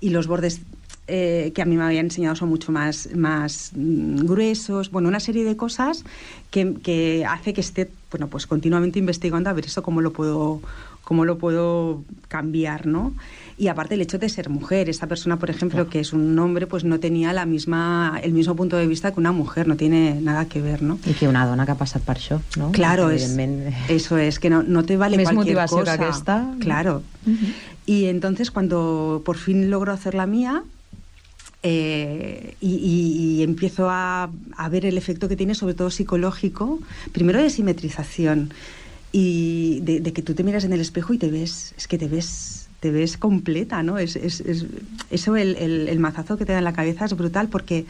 [0.00, 0.60] Y los bordes
[1.08, 4.90] eh, que a mí me habían enseñado son mucho más, más mm, gruesos.
[4.90, 6.04] Bueno, una serie de cosas
[6.50, 10.60] que, que hace que esté bueno, pues continuamente investigando a ver eso cómo lo puedo
[11.02, 13.12] cómo lo puedo cambiar, ¿no?
[13.58, 16.66] Y aparte el hecho de ser mujer, esta persona, por ejemplo, que es un hombre,
[16.66, 20.20] pues no tenía la misma, el mismo punto de vista que una mujer, no tiene
[20.20, 20.98] nada que ver, ¿no?
[21.06, 22.72] I que una dona que ha passat per això, no?
[22.72, 23.36] Claro, es,
[23.88, 25.94] eso es, que no, no te vale Més cualquier motivació que cosa.
[25.94, 26.54] aquesta.
[26.60, 27.02] Claro.
[27.86, 30.62] Y entonces cuando por fin logro hacer la mía,
[31.62, 36.80] eh, y, y- y empiezo a, a ver el efecto que tiene, sobre todo psicológico,
[37.12, 38.52] primero de simetrización
[39.12, 41.98] y de, de que tú te miras en el espejo y te ves, es que
[41.98, 43.96] te ves, te ves completa, ¿no?
[43.98, 44.66] Es, es- es-
[45.10, 47.86] eso, el, el- el mazazo que te da en la cabeza es brutal porque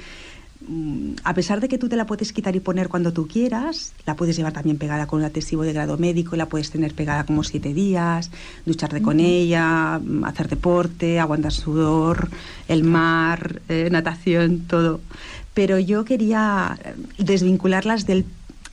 [0.69, 3.95] mm, a pesar de que tú te la puedes quitar y poner cuando tú quieras,
[4.05, 7.25] la puedes llevar también pegada con un adhesivo de grado médico, la puedes tener pegada
[7.25, 8.31] como siete días,
[8.67, 12.29] ducharte con ella, mm, hacer deporte, aguantar sudor,
[12.69, 15.01] el mar, eh, natación, todo.
[15.55, 18.27] Pero yo quería eh, desvincularlas del,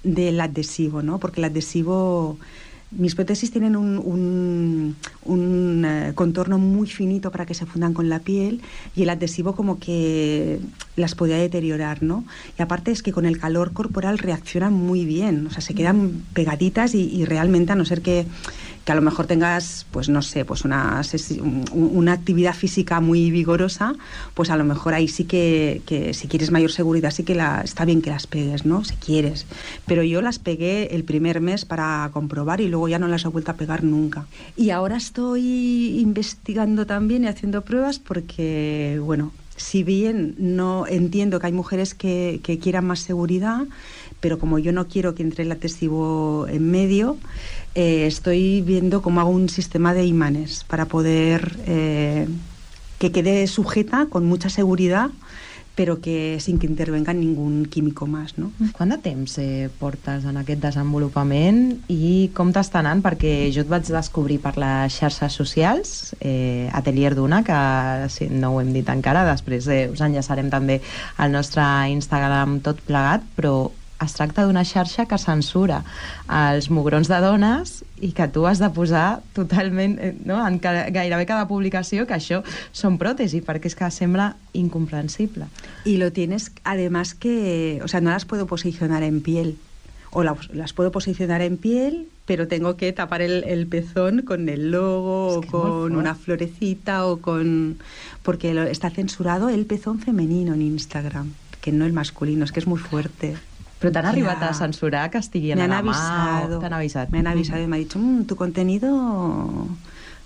[0.04, 1.18] del adhesivo, ¿no?
[1.18, 2.38] Porque el adhesivo...
[2.92, 8.10] Mis prótesis tienen un, un- un, eh, contorno muy finito para que se fundan con
[8.10, 8.62] la piel
[8.96, 10.60] y el adhesivo como que
[10.96, 12.26] las podía deteriorar, ¿no?
[12.58, 16.24] Y aparte es que con el calor corporal reaccionan muy bien, o sea, se quedan
[16.34, 18.26] pegaditas y, y realmente a no ser que,
[18.86, 21.02] que a lo mejor tengas, pues no sé, pues una,
[21.72, 23.94] una actividad física muy vigorosa,
[24.34, 27.62] pues a lo mejor ahí sí que, que si quieres mayor seguridad sí que la,
[27.62, 28.84] está bien que las pegues, ¿no?
[28.84, 29.46] Si quieres.
[29.86, 33.28] Pero yo las pegué el primer mes para comprobar y luego ya no las he
[33.28, 34.26] vuelto a pegar nunca.
[34.56, 41.48] Y ahora estoy investigando también y haciendo pruebas porque, bueno, si bien no entiendo que
[41.48, 43.68] hay mujeres que, que quieran más seguridad,
[44.20, 47.18] pero como yo no quiero que entre el adhesivo en medio,
[47.76, 52.28] eh, estoy viendo cómo hago un sistema de imanes para poder eh,
[53.00, 55.10] que quede sujeta con mucha seguridad,
[55.80, 58.52] pero que sin que intervenga ningún químico más, ¿no?
[58.76, 63.00] Quant de temps eh, portes en aquest desenvolupament i com t'està anant?
[63.00, 67.62] Perquè jo et vaig descobrir per les xarxes socials, eh, Atelier d'Una, que
[68.12, 70.82] si no ho hem dit encara, després eh, us enllaçarem també
[71.16, 71.64] al nostre
[71.96, 73.70] Instagram tot plegat, però
[74.02, 75.82] es tracta d'una xarxa que censura
[76.32, 81.26] els mugrons de dones i que tu has de posar totalment eh, no, en gairebé
[81.28, 82.40] cada publicació que això
[82.72, 85.48] són pròtesi, perquè és que sembla incomprensible.
[85.84, 89.58] Y lo tienes, además que, o sea, no las puedo posicionar en piel.
[90.12, 94.50] O la- las puedo posicionar en piel, pero tengo que tapar el, el pezón con
[94.50, 97.78] el logo o con una florecita o con...
[98.24, 102.60] Porque lo- está censurado el pezón femenino en Instagram, que no el masculino, es que
[102.60, 103.38] es muy fuerte.
[103.80, 105.92] Però t'han arribat a censurar que estiguin Me a han la mà?
[105.96, 106.58] avisado.
[106.58, 107.10] o T'han avisat?
[107.12, 108.90] Me han avisado y me ha dicho, "Mm, tu contenido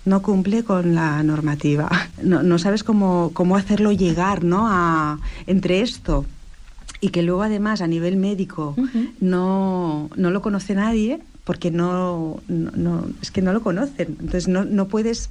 [0.04, 1.88] no cumple con la normativa.
[2.22, 4.66] No, no sabes cómo, cómo hacerlo llegar, ¿no?
[4.68, 6.26] A, entre esto
[7.00, 8.76] y que luego además a nivel médico
[9.20, 14.16] no, no lo conoce nadie porque no, no, no- es que no lo conocen.
[14.20, 15.30] Entonces no, no puedes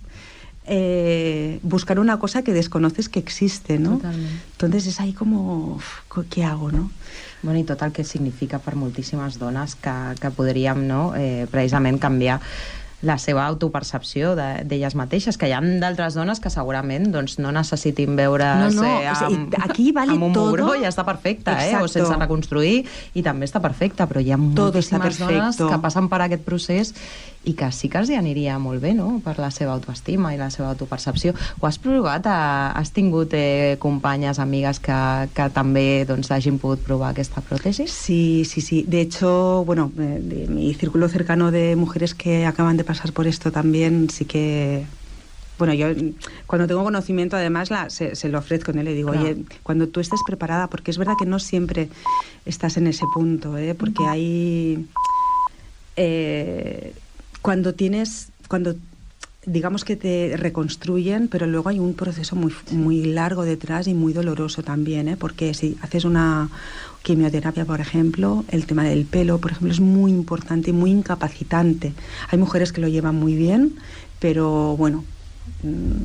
[0.65, 3.99] eh, buscar una cosa que desconoces que existe, ¿no?
[4.53, 5.79] Entonces es ahí como,
[6.29, 6.89] ¿qué hago, no?
[7.43, 11.99] Bueno, i tot el que significa per moltíssimes dones que, que podríem no, eh, precisament
[11.99, 12.39] canviar
[13.03, 17.51] la seva autopercepció de- d'elles mateixes, que hi ha d'altres dones que segurament doncs, no
[17.51, 20.45] necessitin veure's No, no, eh, o sigui, amb, aquí vale amb un todo.
[20.53, 21.75] mugró i ja està perfecte, eh?
[21.83, 26.07] o sense reconstruir, i també està perfecte, però hi ha Todo moltíssimes dones que passen
[26.07, 26.93] per aquest procés
[27.45, 30.37] i que sí que els hi aniria molt bé, no?, per la seva autoestima i
[30.39, 31.33] la seva autopercepció.
[31.59, 32.25] Ho has provat?
[32.27, 34.95] Has tingut eh, companyes, amigues que,
[35.35, 37.87] que també doncs, hagin pogut provar aquesta pròtesi?
[37.91, 38.85] Sí, sí, sí.
[38.87, 43.27] De hecho, bueno, eh, de mi círculo cercano de mujeres que acaban de pasar por
[43.27, 44.85] esto también, sí que.
[45.59, 45.87] Bueno, yo
[46.47, 48.81] cuando tengo conocimiento, además, la, se, se lo ofrezco, ¿no?
[48.83, 49.25] Le digo, Claro.
[49.27, 51.89] oye, cuando tú estés preparada, porque es verdad que no siempre
[52.45, 53.75] estás en ese punto, ¿eh?
[53.75, 54.87] Porque hay.
[55.95, 56.93] eh,
[57.43, 58.29] cuando tienes.
[58.47, 58.75] Cuando
[59.45, 64.13] digamos que te reconstruyen, pero luego hay un proceso muy, muy largo detrás y muy
[64.13, 65.17] doloroso también, ¿eh?
[65.17, 66.49] porque si haces una
[67.01, 71.93] quimioterapia, por ejemplo, el tema del pelo, por ejemplo, es muy importante y muy incapacitante.
[72.29, 73.75] Hay mujeres que lo llevan muy bien,
[74.19, 75.03] pero bueno,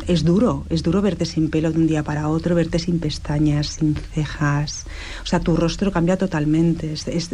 [0.06, 3.66] es duro, es duro verte sin pelo de un día para otro, verte sin pestañas,
[3.66, 4.84] sin cejas.
[5.22, 6.92] O sea, tu rostro cambia totalmente.
[6.92, 7.30] es- es-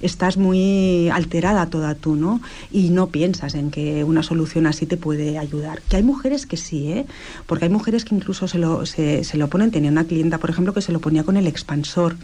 [0.00, 2.40] estás muy alterada toda tú, ¿no?
[2.72, 5.80] Y no piensas en que una solución así te puede ayudar.
[5.88, 7.06] Que hay mujeres que sí, ¿eh?
[7.46, 9.70] Porque hay mujeres que incluso se lo, se lo ponen.
[9.70, 12.16] Tenía una clienta, por ejemplo, que se lo ponía con el expansor.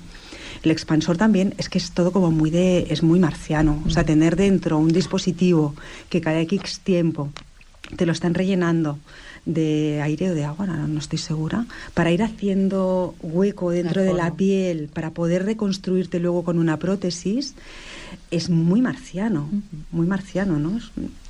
[0.62, 3.82] El expansor también es que es todo como muy de, es muy marciano.
[3.86, 5.74] O sea, tener dentro un dispositivo
[6.08, 7.30] que cada X tiempo
[7.96, 8.98] te lo están rellenando
[9.46, 14.14] de aire o de agua, no, no estoy segura, para ir haciendo hueco dentro de
[14.14, 17.54] la piel, para poder reconstruirte luego con una prótesis,
[18.30, 19.48] es muy marciano,
[19.90, 20.80] muy marciano, ¿no?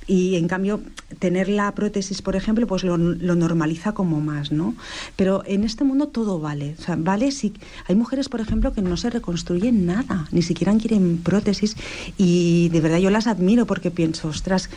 [0.07, 0.83] Y en cambio,
[1.19, 4.75] tener la prótesis, por ejemplo, pues lo, lo normaliza como más, ¿no?
[5.17, 6.77] Pero en este mundo todo vale.
[6.79, 7.55] O sea, vale si.
[7.89, 11.77] Hay mujeres, por ejemplo, que no se reconstruyen nada, ni siquiera quieren prótesis.
[12.19, 14.69] Y de verdad yo las admiro porque pienso, ostras,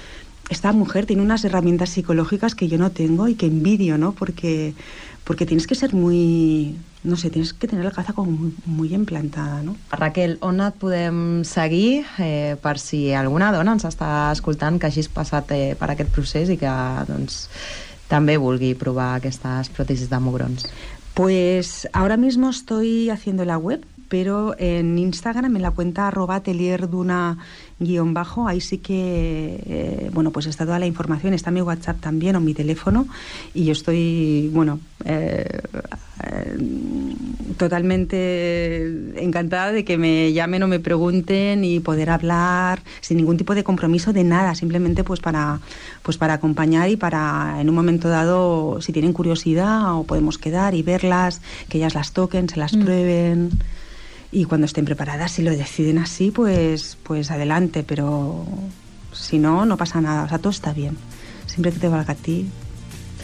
[0.50, 4.14] esta mujer tiene unas herramientas psicológicas que yo no tengo y que envidio, ¿no?
[4.14, 4.74] Porque,
[5.24, 6.76] porque tienes que ser muy.
[7.04, 9.76] No sé, tienes que tener la cabeza muy, muy implantada, ¿no?
[9.92, 15.08] Raquel, on et podem seguir eh, per si alguna dona ens està escoltant que hagis
[15.08, 16.74] passat eh, per aquest procés i que
[17.08, 17.46] doncs,
[18.12, 20.68] també vulgui provar aquestes pròtesis de mugrons?
[21.14, 26.42] Pues ahora mismo estoy haciendo la web, pero en Instagram, en la cuenta arroba
[27.80, 32.00] guion bajo, ahí sí que, eh, bueno, pues está toda la información, está mi WhatsApp
[32.00, 33.08] también o mi teléfono
[33.54, 35.62] y yo estoy, bueno, eh,
[36.24, 36.58] eh,
[37.58, 43.54] totalmente encantada de que me llamen o me pregunten y poder hablar sin ningún tipo
[43.54, 45.60] de compromiso de nada, simplemente pues para,
[46.02, 50.74] pues para acompañar y para en un momento dado, si tienen curiosidad o podemos quedar
[50.74, 53.52] y verlas, que ellas las toquen, se las prueben
[54.32, 58.46] y cuando estén preparadas, si lo deciden así, pues, pues adelante, pero
[59.14, 60.98] si no, no pasa nada, o sea, todo está bien.
[61.46, 62.50] Siempre que te valga a ti,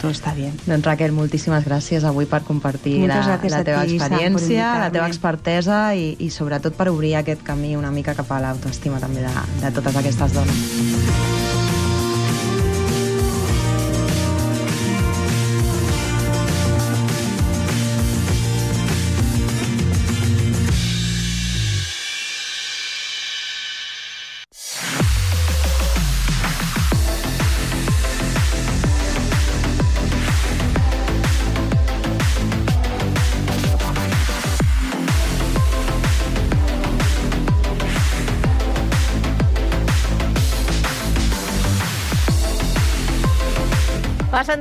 [0.00, 0.52] todo está bien.
[0.66, 5.06] Doncs Raquel, moltíssimes gràcies avui per compartir Moltes la, la teva ti, experiència, la teva
[5.08, 9.48] expertesa i, i sobretot per obrir aquest camí una mica cap a l'autoestima també de,
[9.62, 11.43] de totes aquestes dones.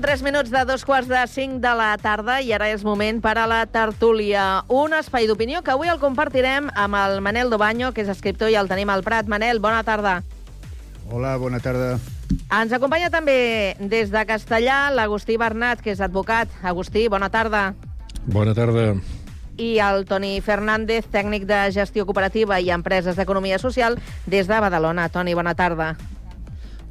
[0.04, 3.38] 3 minuts de dos quarts de 5 de la tarda i ara és moment per
[3.40, 4.66] a la tertúlia.
[4.68, 8.58] Un espai d'opinió que avui el compartirem amb el Manel Dobanyo, que és escriptor i
[8.60, 9.32] el tenim al Prat.
[9.32, 10.18] Manel, bona tarda.
[11.08, 11.96] Hola, bona tarda.
[12.52, 16.52] Ens acompanya també des de Castellà l'Agustí Bernat, que és advocat.
[16.68, 17.70] Agustí, bona tarda.
[18.28, 18.90] Bona tarda.
[19.56, 25.08] I el Toni Fernández, tècnic de gestió cooperativa i empreses d'economia social des de Badalona.
[25.08, 25.94] Toni, bona tarda.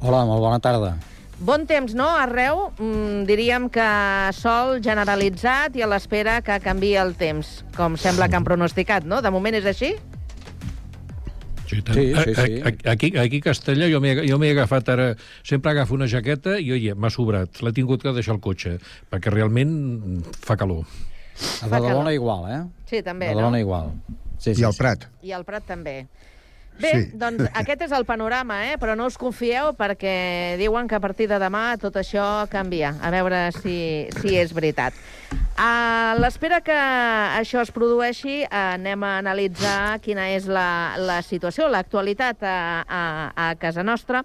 [0.01, 0.95] Hola, molt bona tarda.
[1.43, 2.07] Bon temps, no?
[2.07, 3.85] Arreu, mm, diríem que
[4.31, 9.19] sol generalitzat i a l'espera que canvi el temps, com sembla que han pronosticat, no?
[9.21, 9.91] De moment és així?
[11.67, 11.81] Sí.
[11.83, 12.61] Sí, sí, sí.
[12.87, 15.07] Aquí, aquí a Castellà jo m'he agafat ara...
[15.43, 17.59] Sempre agafo una jaqueta i, oye, m'ha sobrat.
[17.65, 18.77] L'he tingut que deixar al cotxe,
[19.11, 20.85] perquè realment fa calor.
[21.65, 22.61] A Badalona igual, eh?
[22.87, 23.63] Sí, també, Badalona no?
[23.65, 23.91] igual.
[24.37, 25.09] Sí, I al Prat.
[25.23, 26.05] I al Prat també.
[26.79, 27.11] Bé, Sí.
[27.17, 28.77] doncs aquest és el panorama, eh?
[28.81, 32.95] però no us confieu perquè diuen que a partir de demà tot això canvia.
[33.01, 34.93] A veure si, si és veritat.
[35.57, 42.41] A l'espera que això es produeixi, anem a analitzar quina és la, la situació, l'actualitat
[42.41, 43.03] a, a,
[43.37, 44.23] a casa nostra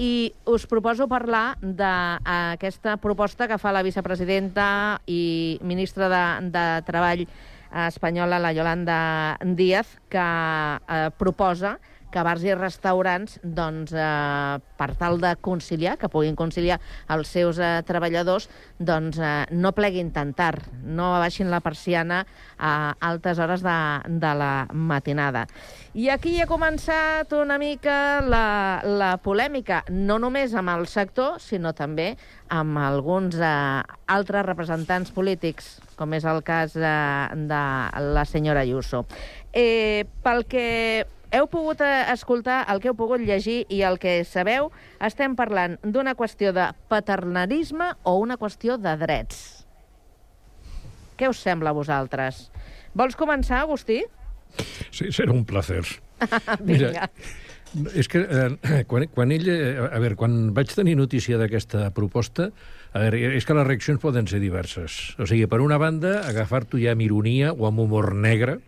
[0.00, 7.26] i us proposo parlar d'aquesta proposta que fa la vicepresidenta i ministra de, de Treball
[7.70, 11.76] espanyola, la Yolanda Díaz, que eh, proposa
[12.10, 17.60] que bars i restaurants, doncs, eh, per tal de conciliar, que puguin conciliar els seus
[17.62, 18.48] eh, treballadors,
[18.78, 22.24] doncs eh, no pleguin tan tard, no abaixin la persiana
[22.58, 23.78] a altes hores de,
[24.20, 25.46] de la matinada.
[25.94, 31.74] I aquí ha començat una mica la, la polèmica, no només amb el sector, sinó
[31.74, 32.12] també
[32.50, 33.54] amb alguns eh,
[34.10, 36.96] altres representants polítics, com és el cas de,
[37.50, 37.62] de
[38.14, 39.04] la senyora Ayuso.
[39.52, 44.20] Eh, pel que heu pogut eh, escoltar, el que heu pogut llegir i el que
[44.26, 44.70] sabeu,
[45.02, 49.40] estem parlant d'una qüestió de paternalisme o una qüestió de drets.
[51.20, 52.48] Què us sembla a vosaltres?
[52.96, 54.00] Vols començar, Agustí?
[54.90, 55.84] Sí, serà un placer.
[56.66, 57.08] Vinga.
[57.94, 59.46] És que eh, quan, quan ell...
[59.46, 62.48] Eh, a veure, quan vaig tenir notícia d'aquesta proposta,
[62.90, 65.14] a veure, és que les reaccions poden ser diverses.
[65.22, 68.58] O sigui, per una banda, agafar-t'ho ja amb ironia o amb humor negre,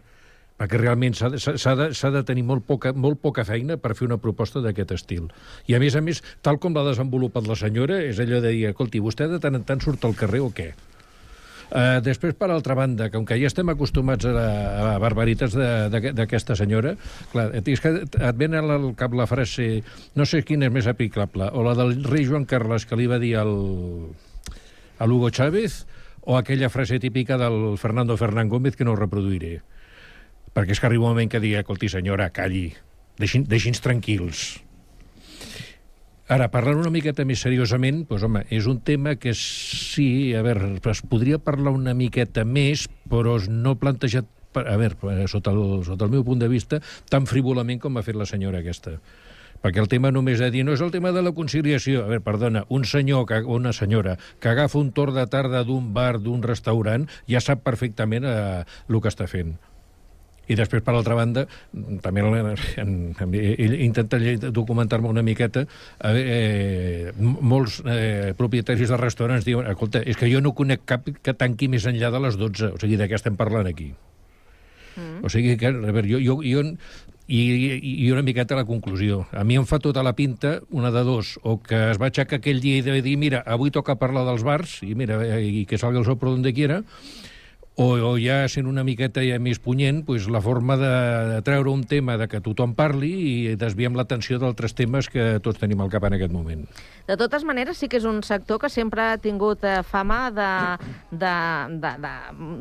[0.62, 4.20] perquè realment s'ha de, de, de tenir molt poca, molt poca feina per fer una
[4.22, 5.26] proposta d'aquest estil.
[5.66, 8.68] I, a més a més, tal com l'ha desenvolupat la senyora, és allò de dir,
[8.70, 10.70] escolti, vostè de tant en tant surt al carrer o què?
[11.72, 16.92] Uh, després, per altra banda, com que ja estem acostumats a, a barbaritats d'aquesta senyora,
[17.32, 19.80] clar, és que et ven al cap la frase,
[20.14, 23.18] no sé quina és més aplicable, o la del rei Joan Carles que li va
[23.22, 23.56] dir al,
[25.00, 25.80] a l'Hugo Chávez,
[26.22, 29.62] o aquella frase típica del Fernando Fernán Gómez que no reproduiré.
[30.53, 32.66] Perquè és que arriba un moment que digui, escolti, senyora, calli,
[33.20, 34.61] deixin, deixi'ns tranquils.
[36.32, 40.76] Ara, parlant una miqueta més seriosament, doncs, home, és un tema que sí, a veure,
[40.92, 46.14] es podria parlar una miqueta més, però no plantejat, a veure, sota el, sota el
[46.14, 46.78] meu punt de vista,
[47.11, 48.96] tan frívolament com ha fet la senyora aquesta.
[49.62, 52.03] Perquè el tema només de dir, no és el tema de la conciliació.
[52.03, 55.92] A veure, perdona, un senyor, que, una senyora, que agafa un torn de tarda d'un
[55.94, 59.55] bar, d'un restaurant, ja sap perfectament eh, el que està fent.
[60.51, 61.45] I després, per altra banda,
[62.03, 65.64] també he intentat documentar-me una miqueta.
[66.03, 71.36] Eh, molts eh, propietaris de restaurants diuen escolta, és que jo no conec cap que
[71.38, 72.74] tanqui més enllà de les 12.
[72.74, 73.93] O sigui, de què estem parlant aquí?
[74.97, 75.22] Mm.
[75.24, 76.66] O sigui que, a veure, jo, jo, jo
[77.32, 77.40] i,
[78.05, 79.22] i una miqueta la conclusió.
[79.32, 82.40] A mi em fa tota la pinta, una de dos, o que es va aixecar
[82.40, 85.78] aquell dia i de dir, mira, avui toca parlar dels bars, i mira, i que
[85.78, 86.82] salga el sol per donde quiera,
[87.74, 90.90] o, o ja sent una miqueta ja més punyent, pues, la forma de,
[91.30, 95.60] de treure un tema de que tothom parli i desviem l'atenció d'altres temes que tots
[95.62, 96.66] tenim al cap en aquest moment.
[97.08, 100.50] De totes maneres, sí que és un sector que sempre ha tingut eh, fama de,
[101.10, 101.34] de,
[101.80, 102.12] de, de,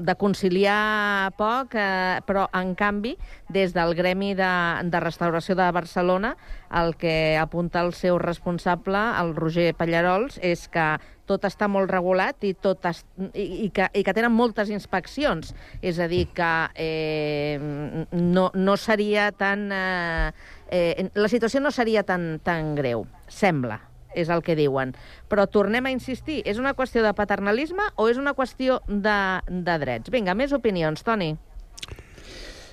[0.07, 3.17] de conciliar poc, eh, però, en canvi,
[3.51, 4.53] des del Gremi de,
[4.87, 6.35] de Restauració de Barcelona,
[6.73, 10.85] el que apunta el seu responsable, el Roger Pallarols, és que
[11.29, 15.53] tot està molt regulat i, tot es, i, i, que, i que tenen moltes inspeccions.
[15.81, 19.69] És a dir, que eh, no, no seria tan...
[19.71, 20.31] Eh,
[20.71, 24.91] eh, la situació no seria tan, tan greu, sembla és el que diuen.
[25.31, 29.77] Però tornem a insistir, és una qüestió de paternalisme o és una qüestió de, de
[29.85, 30.11] drets?
[30.11, 31.31] Vinga, més opinions, Toni.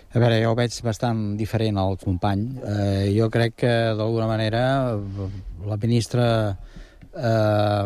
[0.09, 2.47] A veure, jo ho veig bastant diferent al company.
[2.65, 4.63] Eh, jo crec que, d'alguna manera,
[5.69, 6.29] la ministra
[7.13, 7.85] eh,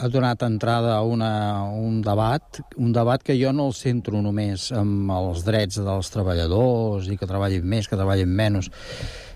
[0.00, 1.32] ha donat entrada a una,
[1.76, 7.10] un debat, un debat que jo no el centro només amb els drets dels treballadors
[7.12, 8.72] i que treballin més, que treballin menys.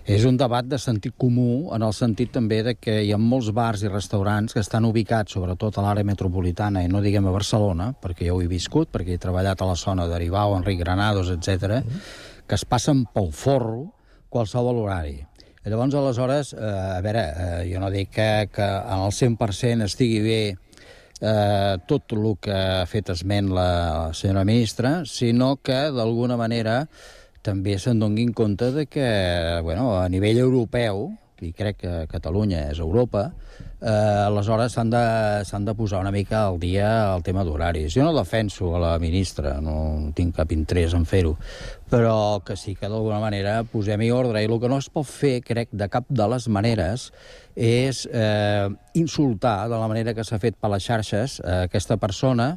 [0.05, 3.47] És un debat de sentit comú en el sentit també de que hi ha molts
[3.57, 7.87] bars i restaurants que estan ubicats sobretot a l'àrea metropolitana i no diguem a Barcelona,
[8.03, 11.81] perquè ja ho he viscut, perquè he treballat a la zona d'Aribau, Enric Granados, etc,
[12.45, 13.87] que es passen pel forro
[14.29, 15.23] qualsevol horari.
[15.65, 20.21] Llavors, aleshores, eh, a veure, eh, jo no dic que, que en el 100% estigui
[20.21, 23.69] bé eh, tot el que ha fet esment la,
[24.05, 26.83] la senyora ministra, sinó que, d'alguna manera,
[27.45, 29.05] també se'n donguin compte de que,
[29.63, 31.11] bueno, a nivell europeu,
[31.43, 33.25] i crec que Catalunya és Europa,
[33.81, 35.01] eh, aleshores s'han de,
[35.67, 37.91] de posar una mica al dia el tema d'horaris.
[37.93, 41.35] Jo no defenso a la ministra, no tinc cap interès en fer-ho,
[41.91, 44.41] però que sí que d'alguna manera posem-hi ordre.
[44.43, 47.11] I el que no es pot fer, crec, de cap de les maneres,
[47.55, 52.55] és eh, insultar de la manera que s'ha fet per les xarxes eh, aquesta persona,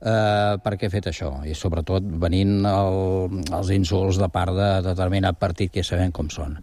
[0.00, 1.32] eh, per què ha fet això?
[1.46, 6.30] I sobretot venint el, els insults de part de determinat partit que ja sabem com
[6.32, 6.58] són.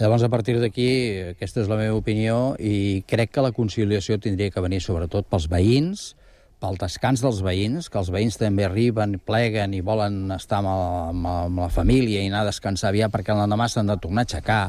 [0.00, 0.90] Llavors, a partir d'aquí,
[1.34, 5.48] aquesta és la meva opinió i crec que la conciliació tindria que venir sobretot pels
[5.52, 6.14] veïns,
[6.62, 11.26] pel descans dels veïns, que els veïns també arriben, pleguen i volen estar amb, amb,
[11.32, 14.62] amb la família i anar a descansar aviat perquè l'endemà s'han de tornar a aixecar,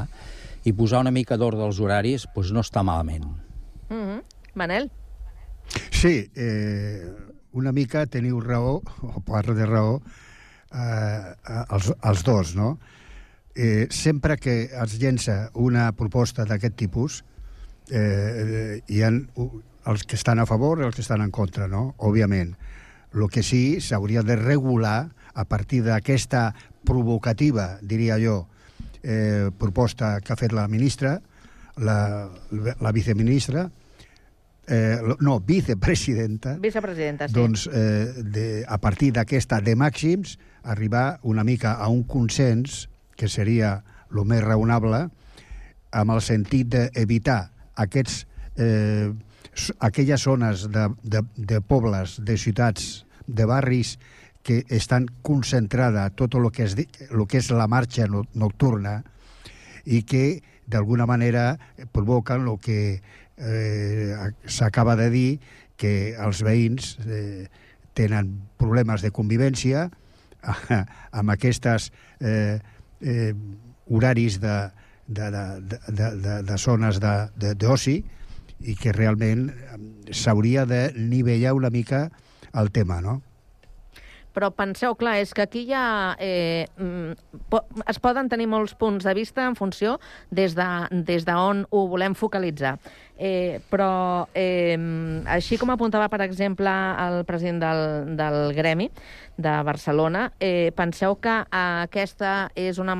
[0.67, 3.23] i posar una mica d'ordre als horaris doncs no està malament.
[3.89, 4.21] Mm -hmm.
[4.55, 4.89] Manel?
[5.91, 7.26] Sí, eh,
[7.57, 9.97] una mica teniu raó, o part de raó,
[10.71, 11.33] eh,
[11.73, 12.77] els, els dos, no?
[13.57, 17.23] Eh, sempre que es llença una proposta d'aquest tipus,
[17.89, 21.95] eh, hi ha els que estan a favor i els que estan en contra, no?
[21.97, 22.53] Òbviament.
[23.15, 26.51] El que sí s'hauria de regular a partir d'aquesta
[26.85, 28.43] provocativa, diria jo,
[29.01, 31.17] eh, proposta que ha fet la ministra,
[31.77, 33.67] la, la viceministra,
[34.67, 37.33] eh, no, vicepresidenta, Vicepresidenta, sí.
[37.33, 40.37] doncs eh, de, a partir d'aquesta de màxims
[40.67, 43.79] arribar una mica a un consens que seria
[44.11, 45.07] el més raonable
[45.91, 47.39] amb el sentit d'evitar
[47.79, 48.25] aquests,
[48.59, 49.09] eh,
[49.79, 53.97] aquelles zones de, de, de pobles, de ciutats, de barris
[54.43, 56.75] que estan concentrada tot el que és,
[57.09, 59.01] el que és la marxa nocturna
[59.83, 61.57] i que d'alguna manera
[61.95, 63.01] provoquen el que
[63.37, 64.15] eh,
[64.45, 65.29] s'acaba de dir
[65.77, 67.47] que els veïns eh,
[67.97, 69.87] tenen problemes de convivència
[71.19, 72.59] amb aquestes eh,
[73.01, 73.33] eh,
[73.89, 74.57] horaris de,
[75.07, 75.45] de, de,
[75.87, 77.97] de, de, de zones d'oci
[78.57, 79.47] i que realment
[80.11, 82.07] s'hauria de nivellar una mica
[82.57, 83.21] el tema, no?
[84.37, 86.67] Però penseu, clar, és que aquí ja eh,
[87.49, 89.95] po es poden tenir molts punts de vista en funció
[90.29, 90.67] des de,
[91.09, 92.75] des de on ho volem focalitzar.
[93.17, 94.77] Eh, però, eh,
[95.33, 97.81] així com apuntava, per exemple, el president del,
[98.19, 98.91] del Gremi
[99.41, 102.93] de Barcelona, eh, penseu que aquesta és una,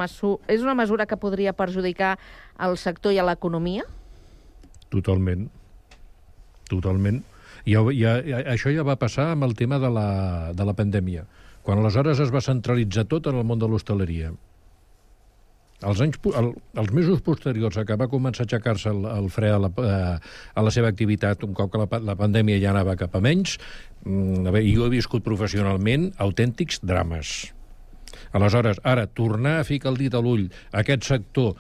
[0.50, 2.16] és una mesura que podria perjudicar
[2.66, 3.86] el sector i a l'economia?
[4.90, 5.52] Totalment.
[6.66, 7.22] Totalment.
[7.68, 10.10] Ja, ja, això ja va passar amb el tema de la,
[10.56, 11.26] de la pandèmia,
[11.68, 14.32] quan aleshores es va centralitzar tot en el món de l'hostaleria.
[15.86, 16.48] Els, anys, el,
[16.82, 20.64] els mesos posteriors a que va començar a aixecar-se el, el fre a la, a
[20.66, 23.60] la seva activitat, un cop que la, la pandèmia ja anava cap a menys,
[24.06, 27.36] mm, a veure, jo he viscut professionalment autèntics drames.
[28.34, 31.54] Aleshores, ara, tornar a ficar el dit a l'ull aquest sector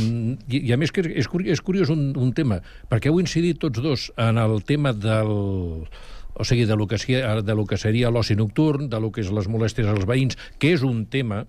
[0.00, 2.60] I, I a més que és, és curiós un, un tema,
[2.90, 5.32] perquè heu incidit tots dos en el tema del
[6.34, 9.30] o sigui, de lo que, de lo que seria l'oci nocturn, de lo que és
[9.30, 11.44] les molèsties als veïns, que és un tema,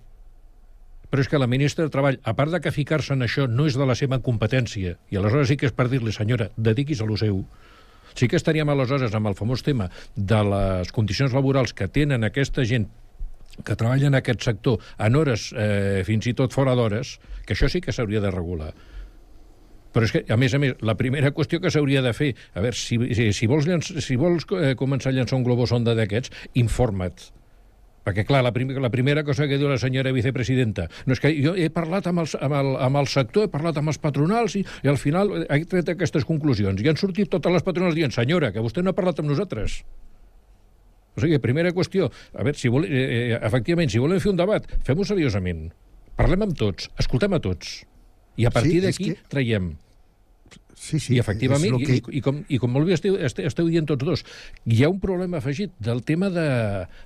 [1.09, 3.65] però és que la ministra de Treball, a part de que ficar-se en això no
[3.65, 7.09] és de la seva competència, i aleshores sí que és per dir-li, senyora, dediquis a
[7.09, 7.41] lo seu,
[8.13, 12.65] sí que estaríem aleshores amb el famós tema de les condicions laborals que tenen aquesta
[12.65, 12.87] gent
[13.63, 17.69] que treballen en aquest sector en hores eh, fins i tot fora d'hores, que això
[17.71, 18.73] sí que s'hauria de regular.
[19.95, 22.63] Però és que, a més a més, la primera qüestió que s'hauria de fer, a
[22.65, 25.95] veure, si, si, si vols, llanç, si vols eh, començar a llançar un globo sonda
[25.95, 27.29] d'aquests, informa't.
[28.05, 31.31] Perquè, clar, la, prim la primera cosa que diu la senyora vicepresidenta no és que
[31.33, 34.59] jo he parlat amb, els, amb, el, amb el sector, he parlat amb els patronals
[34.59, 36.83] i, i al final he tret aquestes conclusions.
[36.83, 39.79] I han sortit totes les patronals dient, senyora, que vostè no ha parlat amb nosaltres.
[41.15, 44.39] O sigui, primera qüestió, a veure, si vol, eh, eh, efectivament, si volem fer un
[44.41, 45.69] debat, fem-ho seriosament.
[46.19, 47.81] Parlem amb tots, escoltem a tots.
[48.35, 49.27] I a partir sí, d'aquí que...
[49.31, 49.73] traiem.
[50.75, 51.95] Sí, sí, I efectivament, que...
[51.95, 54.23] i, i, com, i com molt bé esteu, esteu dient tots dos,
[54.67, 56.45] hi ha un problema afegit del tema de,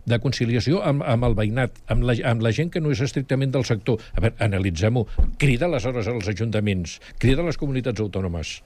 [0.10, 3.54] de conciliació amb, amb el veïnat, amb la, amb la gent que no és estrictament
[3.54, 4.02] del sector.
[4.18, 5.06] A veure, analitzem-ho.
[5.40, 8.58] Crida aleshores als ajuntaments, crida a les comunitats autònomes.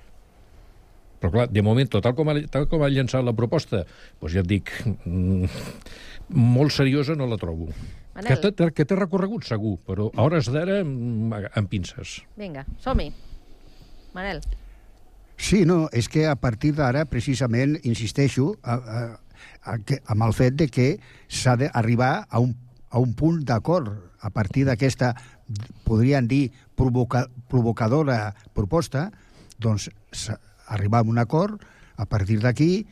[1.23, 3.85] Però, clar, de moment, tal com ha, tal com ha llançat la proposta,
[4.19, 4.73] doncs ja et dic,
[5.07, 5.45] mm,
[6.35, 7.69] molt seriosa no la trobo.
[8.13, 8.27] Manel.
[8.27, 12.17] Que té, que té recorregut, segur, però a hores d'ara amb, amb pinces.
[12.35, 13.07] Vinga, som-hi.
[14.11, 14.43] Manel.
[15.39, 19.01] Sí, no, és que a partir d'ara, precisament, insisteixo, a, a,
[19.63, 20.91] a, que, amb el fet de que
[21.31, 22.51] s'ha d'arribar a un,
[22.91, 25.15] a un punt d'acord a partir d'aquesta,
[25.87, 29.07] podrien dir, provoca, provocadora proposta,
[29.55, 29.87] doncs
[30.73, 31.61] arribar a un acord
[31.97, 32.85] a partir d'aquí,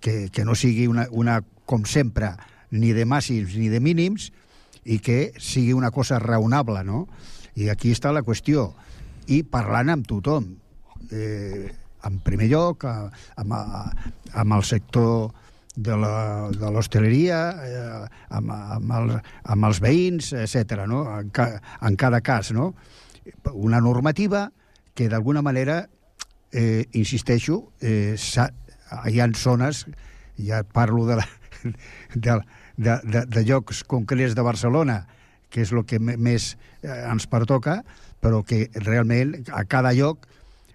[0.00, 2.34] que, que no sigui una, una, com sempre,
[2.70, 4.30] ni de màxims ni de mínims,
[4.84, 7.06] i que sigui una cosa raonable, no?
[7.58, 8.70] I aquí està la qüestió.
[9.28, 10.54] I parlant amb tothom.
[11.12, 11.68] Eh,
[12.06, 15.34] en primer lloc, amb, amb el sector
[15.78, 19.12] de l'hostaleria, eh, amb, amb, el,
[19.54, 20.86] amb els veïns, etc.
[20.90, 21.04] No?
[21.18, 21.50] En, ca,
[21.82, 22.72] en cada cas, no?
[23.52, 24.48] Una normativa
[24.94, 25.84] que d'alguna manera
[26.52, 29.86] eh, insisteixo, eh, hi ha zones,
[30.38, 31.28] ja parlo de, la,
[32.14, 32.40] de,
[32.76, 35.02] de, de, de llocs concrets de Barcelona,
[35.50, 37.82] que és el que més eh, ens pertoca,
[38.20, 40.26] però que realment a cada lloc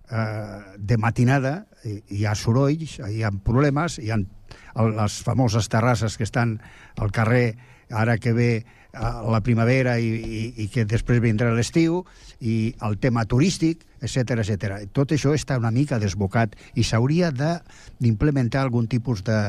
[0.09, 6.25] eh, de matinada hi ha sorolls, hi ha problemes, hi ha les famoses terrasses que
[6.25, 6.57] estan
[6.97, 7.57] al carrer
[7.93, 8.99] ara que ve eh,
[9.31, 12.03] la primavera i, i, i que després vindrà l'estiu,
[12.39, 14.77] i el tema turístic, etc etc.
[14.93, 19.39] Tot això està una mica desbocat i s'hauria d'implementar algun tipus de,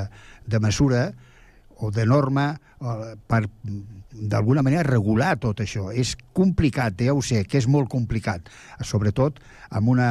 [0.47, 1.09] de mesura
[1.83, 3.45] o de norma eh, per
[4.15, 5.91] d'alguna manera regular tot això.
[5.91, 8.49] És complicat, ja ho sé, que és molt complicat,
[8.81, 9.41] sobretot
[9.71, 10.11] amb, una,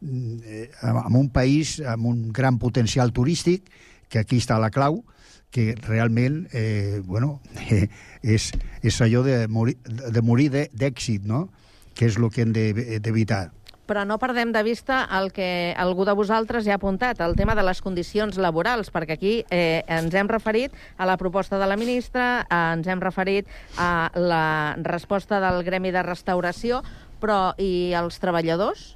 [0.00, 3.66] eh, amb un país amb un gran potencial turístic,
[4.10, 5.04] que aquí està la clau,
[5.50, 7.40] que realment eh, bueno,
[7.70, 7.88] eh,
[8.22, 11.48] és, és allò de morir, de morir de- d'èxit, no?
[11.94, 13.50] que és el que hem de- d'evitar.
[13.90, 17.56] Però no perdem de vista el que algú de vosaltres ja ha apuntat, el tema
[17.58, 21.76] de les condicions laborals, perquè aquí eh, ens hem referit a la proposta de la
[21.76, 26.84] ministra, eh, ens hem referit a la resposta del Gremi de Restauració,
[27.18, 28.92] però i els treballadors?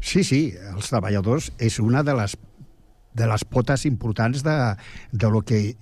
[0.00, 0.40] Sí, sí,
[0.72, 2.32] els treballadors és una de les,
[3.14, 4.56] de les potes importants de,
[5.12, 5.76] de lo que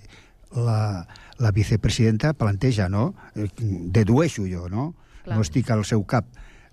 [0.55, 1.07] la,
[1.37, 3.13] la vicepresidenta planteja, no?
[3.35, 4.93] Eh, Dedueixo jo, no?
[5.23, 5.37] Clar.
[5.37, 6.27] No estic al seu cap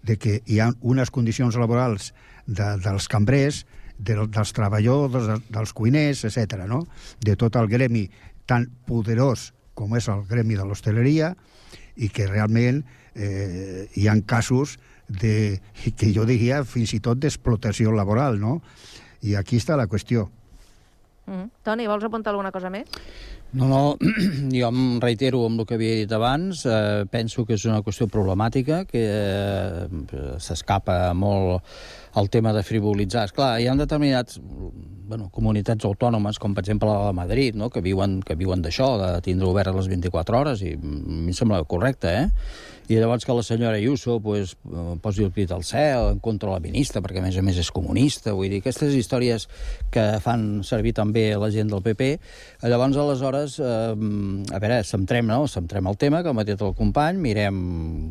[0.06, 2.12] de que hi ha unes condicions laborals
[2.46, 3.64] de, dels cambrers,
[3.98, 6.64] de, dels treballadors, de, dels cuiners, etc.
[6.68, 6.84] no?
[7.20, 8.06] De tot el gremi
[8.46, 11.34] tan poderós com és el gremi de l'hostaleria
[11.96, 12.82] i que realment
[13.14, 14.78] eh, hi han casos
[15.08, 15.60] de,
[15.96, 18.60] que jo diria fins i tot d'explotació laboral, no?
[19.22, 20.30] I aquí està la qüestió.
[21.26, 21.50] Mm.
[21.66, 22.90] Toni, vols apuntar alguna cosa més?
[23.56, 23.96] No, no,
[24.52, 26.66] jo em reitero amb el que havia dit abans.
[26.68, 31.64] Eh, penso que és una qüestió problemàtica, que eh, s'escapa molt
[32.20, 33.24] el tema de frivolitzar.
[33.30, 34.36] Esclar, hi ha determinats
[35.06, 37.70] bueno, comunitats autònomes, com per exemple la de Madrid, no?
[37.70, 41.36] que viuen, que viuen d'això, de tindre obert les 24 hores, i a mi em
[41.36, 42.72] sembla correcte, eh?
[42.86, 46.52] I llavors que la senyora Ayuso pues, eh, posi el crit al cel en contra
[46.52, 49.48] la ministra, perquè a més a més és comunista, vull dir, aquestes històries
[49.90, 52.12] que fan servir també la gent del PP,
[52.62, 55.46] llavors aleshores, eh, a veure, centrem, no?
[55.50, 57.58] centrem el tema, com ha dit el company, mirem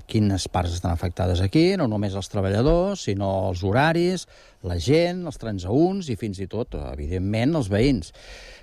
[0.09, 4.25] quines parts estan afectades aquí, no només els treballadors, sinó els horaris,
[4.65, 8.13] la gent, els transaunts i fins i tot, evidentment, els veïns.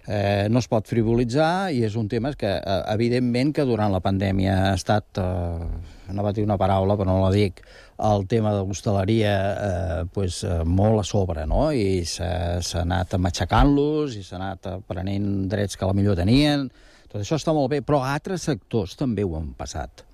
[0.03, 4.03] Eh, no es pot frivolitzar i és un tema que, eh, evidentment, que durant la
[4.03, 7.63] pandèmia ha estat, eh, no va dir una paraula, però no la dic,
[8.03, 11.69] el tema de l'hostaleria eh, pues, eh, molt a sobre, no?
[11.71, 16.67] I s'ha anat matxacant-los i s'ha anat prenent drets que la millor tenien.
[17.07, 20.05] Tot això està molt bé, però altres sectors també ho han passat.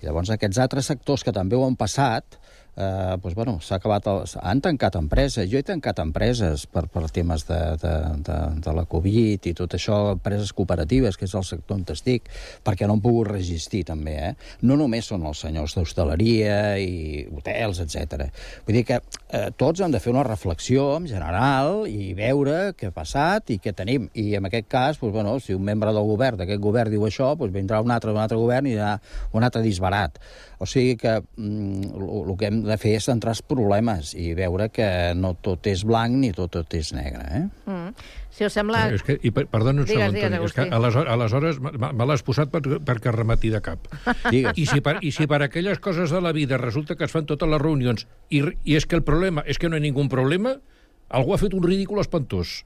[0.00, 2.38] I llavors aquests altres sectors que també ho han passat,
[2.78, 5.48] eh, doncs, bueno, s'ha acabat el, han tancat empreses.
[5.50, 7.94] Jo he tancat empreses per, per temes de, de,
[8.26, 12.28] de, de la Covid i tot això, empreses cooperatives, que és el sector on estic,
[12.64, 14.14] perquè no han pogut resistir també.
[14.28, 14.32] Eh?
[14.68, 18.28] No només són els senyors d'hostaleria i hotels, etc.
[18.66, 22.92] Vull dir que eh, tots hem de fer una reflexió en general i veure què
[22.92, 24.06] ha passat i què tenim.
[24.14, 27.34] I en aquest cas, doncs, bueno, si un membre del govern, d'aquest govern, diu això,
[27.38, 30.20] doncs vindrà un altre d'un altre govern i un altre disbarat.
[30.58, 31.98] O sigui que mm,
[32.28, 34.86] el que hem de fer és centrar els problemes i veure que
[35.18, 37.24] no tot és blanc ni tot, tot és negre.
[37.24, 37.42] Eh?
[37.70, 38.06] Mm.
[38.38, 38.84] Si us sembla...
[38.94, 41.92] És que, i, per- perdona un Digues, segon, digues, Toni, és que aleshores, aleshores me,
[41.96, 43.88] me l'has posat per, perquè remati de cap.
[44.34, 44.54] Digues.
[44.60, 47.26] I si, per, I si per aquelles coses de la vida resulta que es fan
[47.26, 50.06] totes les reunions i, i és que el problema és que no hi ha ningú
[50.12, 50.58] problema,
[51.08, 52.60] algú ha fet un ridícul espantós.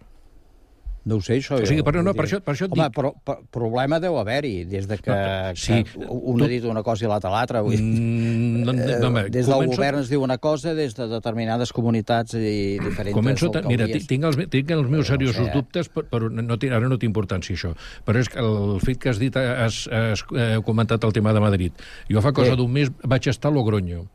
[1.05, 1.57] No ho sé, això...
[1.59, 2.95] O sigui, jo, per, no, per, això, per això et Home, dic...
[2.95, 6.85] però, però problema deu haver-hi, des de que, No, sí, que un ha dit una
[6.87, 7.63] cosa i l'altra.
[7.67, 7.81] dir.
[7.83, 11.09] Mm, no, no, no, home, des del començo- govern es diu una cosa, des de
[11.11, 14.07] determinades comunitats i diferents Començo, ta- mira, alcaldies.
[14.07, 15.53] tinc els, tinc els meus No seriosos sé.
[15.53, 17.75] dubtes, però, però no, ara no té importància això.
[18.07, 21.41] Però és que el fet que has dit, has, has eh, comentat el tema de
[21.41, 21.73] Madrid.
[22.09, 22.57] Jo fa cosa Sí.
[22.63, 24.07] d'un mes vaig estar a Logroño.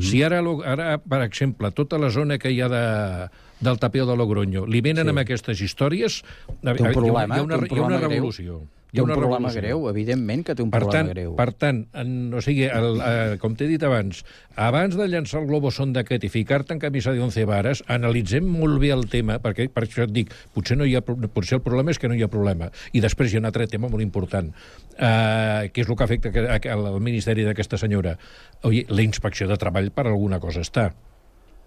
[0.00, 3.28] Si ara, ara, per exemple, tota la zona que hi ha de,
[3.64, 5.10] del tapeo de Logroño li venen Sí.
[5.16, 6.22] amb aquestes històries,
[6.62, 8.10] Té un problema, hi ha una, un hi ha una problema greu.
[8.10, 8.62] revolució.
[8.94, 11.32] Té un problema greu, evidentment que té un per problema tant, greu.
[11.34, 14.20] Per tant, en, o sigui, el, eh, com t'he dit abans,
[14.54, 18.78] abans de llançar el globosonda aquest i ficar-te en camisa de 11 vares, analitzem molt
[18.78, 21.90] bé el tema, perquè per això et dic, potser, no hi ha, potser el problema
[21.90, 22.70] és que no hi ha problema.
[22.92, 24.52] I després hi ha un altre tema molt important,
[24.96, 26.30] eh, que és el que afecta
[26.72, 28.16] al Ministeri d'aquesta senyora.
[28.62, 30.92] Oi, la inspecció de treball per alguna cosa està.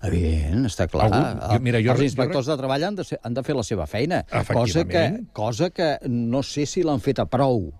[0.03, 1.07] Evident, està clar.
[1.09, 3.55] Algú- jo- mira, jo- els jo- inspectors de treball han de, ser, han de fer
[3.55, 4.23] la seva feina,
[4.53, 7.71] cosa que, cosa que no sé si l'han fet a prou.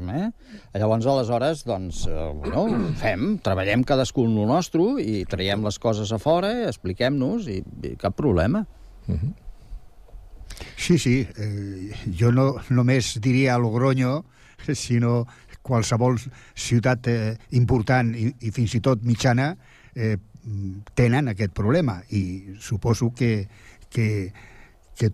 [0.00, 0.30] Eh?
[0.78, 6.18] Llavors, aleshores, doncs, eh, bueno, fem, treballem cadascun el nostre i traiem les coses a
[6.18, 8.62] fora, expliquem-nos i, i cap problema.
[10.76, 14.24] Sí, sí, eh, jo no només diria Logroño,
[14.72, 15.26] sinó
[15.62, 16.16] qualsevol
[16.54, 19.50] ciutat eh, important i, i fins i tot mitjana
[19.94, 20.16] eh,
[20.94, 23.48] tenen aquest problema i suposo que,
[23.90, 24.32] que,
[24.96, 25.10] que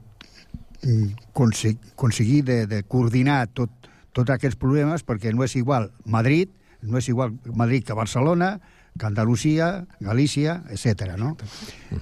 [0.82, 3.70] mm, conse- aconseguir de, de coordinar tot,
[4.12, 6.50] tots aquests problemes perquè no és igual Madrid,
[6.82, 8.56] no és igual Madrid que Barcelona,
[8.96, 11.16] que Andalusia, Galícia, etc.
[11.20, 11.36] no?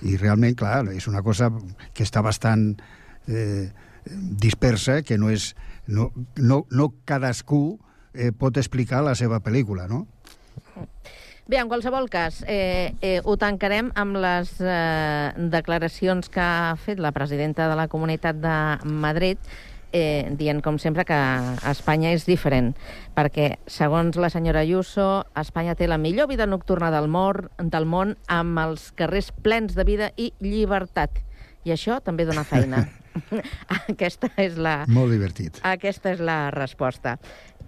[0.02, 1.50] I realment, clar, és una cosa
[1.94, 2.76] que està bastant
[3.26, 3.72] eh,
[4.06, 5.54] dispersa, que no és...
[5.86, 7.78] No, no, no cadascú
[8.14, 10.06] eh, pot explicar la seva pel·lícula, no?
[11.46, 17.02] Bé, en qualsevol cas, eh, eh, ho tancarem amb les eh, declaracions que ha fet
[17.04, 18.54] la presidenta de la Comunitat de
[18.88, 19.36] Madrid,
[19.92, 21.20] eh, dient, com sempre, que
[21.68, 22.72] Espanya és diferent,
[23.12, 28.16] perquè, segons la senyora Ayuso, Espanya té la millor vida nocturna del, mor, del món,
[28.26, 31.20] amb els carrers plens de vida i llibertat.
[31.68, 32.86] I això també dona feina.
[33.92, 34.82] Aquesta és la...
[34.88, 35.60] Molt divertit.
[35.64, 37.18] Aquesta és la resposta.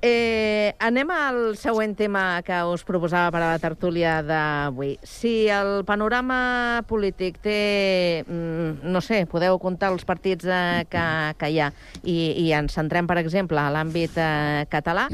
[0.07, 4.93] Eh, anem al següent tema que us proposava per a la tertúlia d'avui.
[5.03, 11.07] Si el panorama polític té, mm, no sé, podeu comptar els partits eh, que,
[11.41, 11.73] que hi ha,
[12.05, 15.09] i, i ens centrem, per exemple, a l'àmbit eh, català,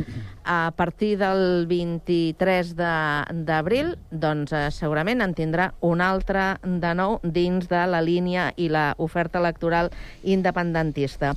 [0.44, 7.16] a partir del 23 de- d'abril, doncs eh, segurament en tindrà un altre de nou
[7.22, 9.88] dins de la línia i l'oferta electoral
[10.22, 11.32] independentista.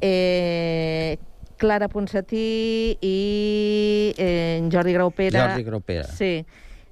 [0.00, 1.16] Eh,
[1.58, 5.48] Clara Ponsatí i eh, Jordi Graupera...
[5.50, 6.08] Jordi Graupera.
[6.08, 6.32] Sí.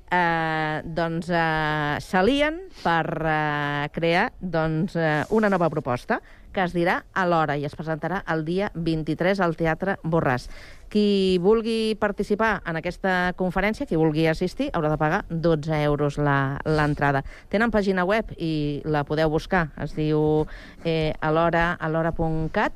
[0.06, 6.20] Eh, doncs eh, s'alien per eh, crear doncs, eh, una nova proposta
[6.54, 10.46] que es dirà a l'hora i es presentarà el dia 23 al Teatre Borràs.
[10.88, 16.56] Qui vulgui participar en aquesta conferència, qui vulgui assistir, haurà de pagar 12 euros la-
[16.64, 17.24] l'entrada.
[17.52, 19.66] Tenen pàgina web i la podeu buscar.
[19.84, 20.46] Es diu
[20.86, 22.72] eh, alhora, alhora.cat,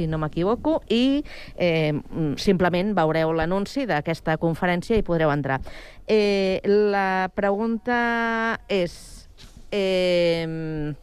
[0.00, 1.20] si no m'equivoco, i
[1.56, 5.60] eh, mm, simplement veureu l'anunci d'aquesta conferència i podreu entrar.
[6.08, 8.00] Eh, la pregunta
[8.68, 8.96] és...
[9.70, 10.96] Eh,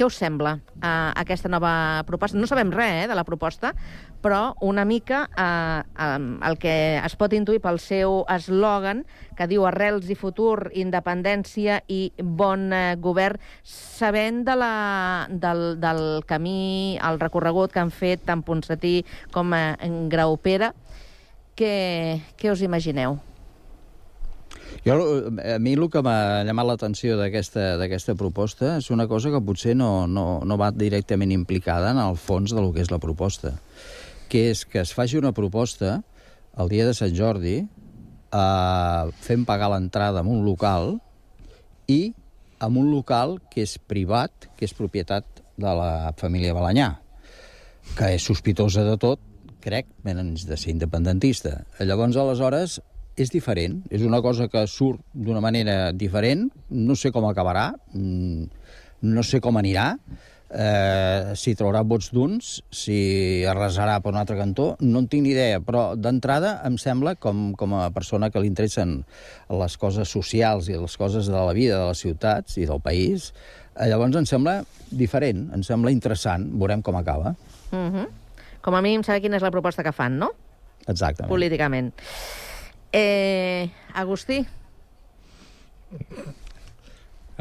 [0.00, 1.72] què us sembla eh, aquesta nova
[2.08, 2.38] proposta?
[2.40, 3.74] No sabem res eh, de la proposta,
[4.22, 9.04] però una mica eh, eh, el que es pot intuir pel seu eslògan,
[9.36, 14.74] que diu arrels i futur, independència i bon eh, govern, sabent de la,
[15.30, 19.00] del, del camí, el recorregut que han fet tant Ponsatí
[19.32, 19.74] com eh,
[20.12, 20.74] Graupera,
[21.56, 21.74] què,
[22.36, 23.18] què us imagineu?
[24.84, 24.94] Jo,
[25.44, 30.06] a mi el que m'ha llamat l'atenció d'aquesta proposta és una cosa que potser no,
[30.08, 33.58] no, no va directament implicada en el fons de lo que és la proposta,
[34.30, 36.00] que és que es faci una proposta
[36.62, 40.96] el dia de Sant Jordi eh, fent pagar l'entrada en un local
[41.90, 42.12] i
[42.60, 46.92] en un local que és privat, que és propietat de la família Balanyà,
[47.96, 49.20] que és sospitosa de tot,
[49.64, 51.62] crec, menys de ser independentista.
[51.80, 52.78] Llavors, aleshores,
[53.20, 58.44] és diferent, és una cosa que surt d'una manera diferent, no sé com acabarà, mm,
[59.10, 59.94] no sé com anirà,
[60.50, 62.98] eh, si traurà vots d'uns, si
[63.48, 67.50] arrasarà per un altre cantó, no en tinc ni idea, però d'entrada em sembla, com,
[67.58, 69.00] com a persona que li interessen
[69.62, 73.30] les coses socials i les coses de la vida de les ciutats i del país,
[73.76, 77.36] eh, llavors em sembla diferent, em sembla interessant, veurem com acaba.
[77.70, 78.08] Uh -huh.
[78.60, 80.32] Com a mínim saber quina és la proposta que fan, no?
[80.86, 81.30] Exactament.
[81.30, 81.94] Políticament.
[82.92, 84.44] Eh, Agustí,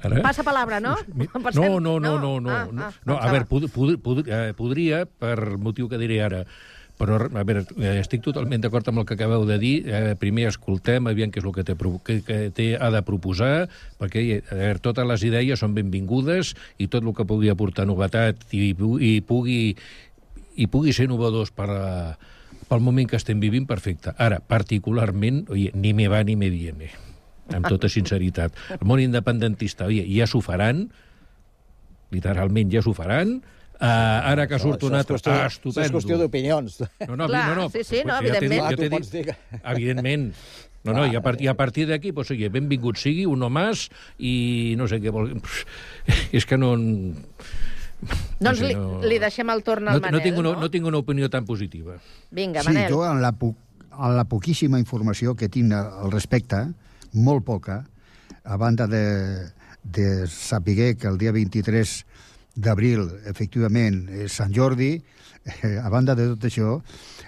[0.03, 0.23] Ara?
[0.25, 0.95] passa palabra, no?
[1.53, 2.49] No, no, no, no, no.
[2.49, 3.31] Ah, no, ah, no a pensava.
[3.31, 6.43] veure, pod, pod, pod, eh, podria, per motiu que diré ara,
[6.99, 9.75] però, a veure, eh, estic totalment d'acord amb el que acabeu de dir.
[9.87, 13.69] Eh, primer escoltem, aviam què és el que té, que, que té, ha de proposar,
[14.01, 18.43] perquè a veure, totes les idees són benvingudes i tot el que pugui aportar novetat
[18.51, 19.61] i, i pugui
[20.59, 21.83] i pugui ser innovadors per a,
[22.67, 24.11] pel moment que estem vivint, perfecte.
[24.19, 26.91] Ara, particularment, oye, ni me va ni me viene,
[27.55, 28.53] amb tota sinceritat.
[28.79, 30.87] El món independentista, oye, ja s'ho faran,
[32.11, 33.35] literalment ja s'ho faran,
[33.79, 35.15] uh, ara que surt un altre...
[35.17, 36.79] qüestió- Ah, això és qüestió d'opinions.
[37.07, 37.69] No, no, Clar, no, no.
[37.69, 38.71] sí, sí, no, ja dit- evidentment.
[38.71, 40.33] ja t'he Tu pots dit- Evidentment.
[40.87, 44.75] No, no, i a, partir, a partir d'aquí, pues, oye, benvingut sigui, uno más, i
[44.79, 45.33] no sé què vol...
[46.31, 46.71] És que no...
[48.39, 50.61] Doncs li, no- li deixem el torn al no, Manel, no, tinc una, no?
[50.63, 51.97] no tinc una opinió tan positiva.
[52.31, 52.93] Vinga, Sí, Manel.
[52.93, 53.53] jo en la, po
[53.91, 56.61] en la poquíssima informació que tinc al respecte,
[57.13, 57.83] molt poca,
[58.43, 59.49] a banda de,
[59.83, 62.05] de saber que el dia 23
[62.55, 64.97] d'abril, efectivament, és Sant Jordi,
[65.45, 66.79] eh, a banda de tot això,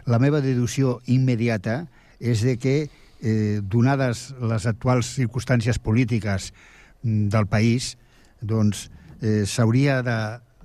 [0.06, 1.86] la meva deducció immediata
[2.20, 2.76] és de que,
[3.22, 6.52] eh, donades les actuals circumstàncies polítiques
[7.04, 7.96] mm, del país,
[8.42, 8.90] doncs
[9.22, 10.02] eh, s'hauria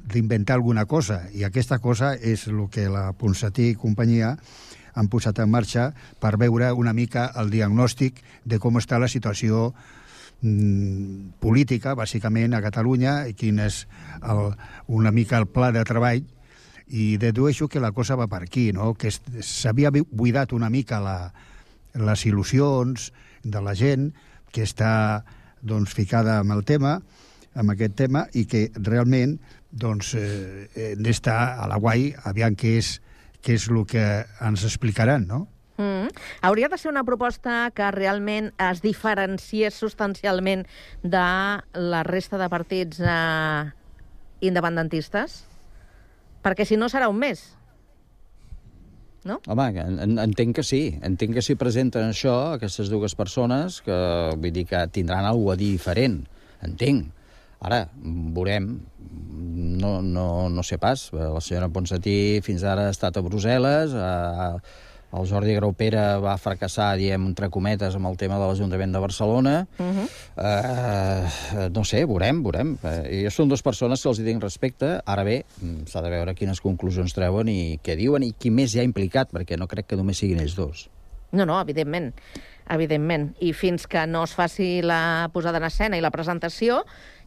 [0.06, 4.36] d'inventar alguna cosa, i aquesta cosa és el que la Ponsatí i companyia
[4.96, 5.90] han posat en marxa
[6.20, 9.74] per veure una mica el diagnòstic de com està la situació
[10.40, 13.84] mm, política, bàsicament, a Catalunya, i quin és
[14.22, 14.50] el,
[14.88, 16.24] una mica el pla de treball
[16.86, 18.92] I dedueixo que la cosa va per aquí, no?
[18.94, 21.32] que s'havia bu- buidat una mica la,
[21.98, 23.08] les il·lusions
[23.42, 24.12] de la gent
[24.54, 25.24] que està
[25.66, 27.00] doncs, ficada amb el tema,
[27.58, 29.34] amb aquest tema, i que realment
[29.72, 33.00] doncs, eh, hem d'estar a la guai aviam què és,
[33.46, 34.02] què és el que
[34.42, 35.44] ens explicaran, no?
[35.78, 36.08] Mm.
[36.48, 40.64] Hauria de ser una proposta que realment es diferenciés substancialment
[41.02, 41.24] de
[41.76, 43.66] la resta de partits eh,
[44.40, 45.42] independentistes?
[46.42, 47.42] Perquè si no serà un mes.
[49.26, 49.40] No?
[49.50, 50.98] Home, en- en- entenc que sí.
[51.02, 53.96] Entenc que si presenten això, aquestes dues persones, que
[54.38, 56.20] vull dir que tindran alguna a dir diferent.
[56.62, 57.10] Entenc.
[57.66, 57.86] Ara,
[58.36, 58.70] veurem.
[58.96, 61.08] No, no, no sé pas.
[61.12, 64.58] La senyora Ponsatí fins ara ha estat a Brussel·les, a,
[65.16, 69.54] el Jordi Graupera va fracassar, diem, entre cometes, amb el tema de l'Ajuntament de Barcelona.
[69.78, 70.06] Uh -huh.
[70.36, 72.76] Uh, no sé, veurem, veurem.
[72.82, 75.00] Uh, jo són dues persones que els hi tinc respecte.
[75.04, 78.74] Ara bé, mm, s'ha de veure quines conclusions treuen i què diuen i qui més
[78.74, 80.90] hi ha implicat, perquè no crec que només siguin ells dos.
[81.32, 82.14] No, no, evidentment.
[82.68, 83.34] Evidentment.
[83.40, 86.84] I fins que no es faci la posada en escena i la presentació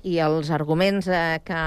[0.08, 1.64] i els arguments eh, que,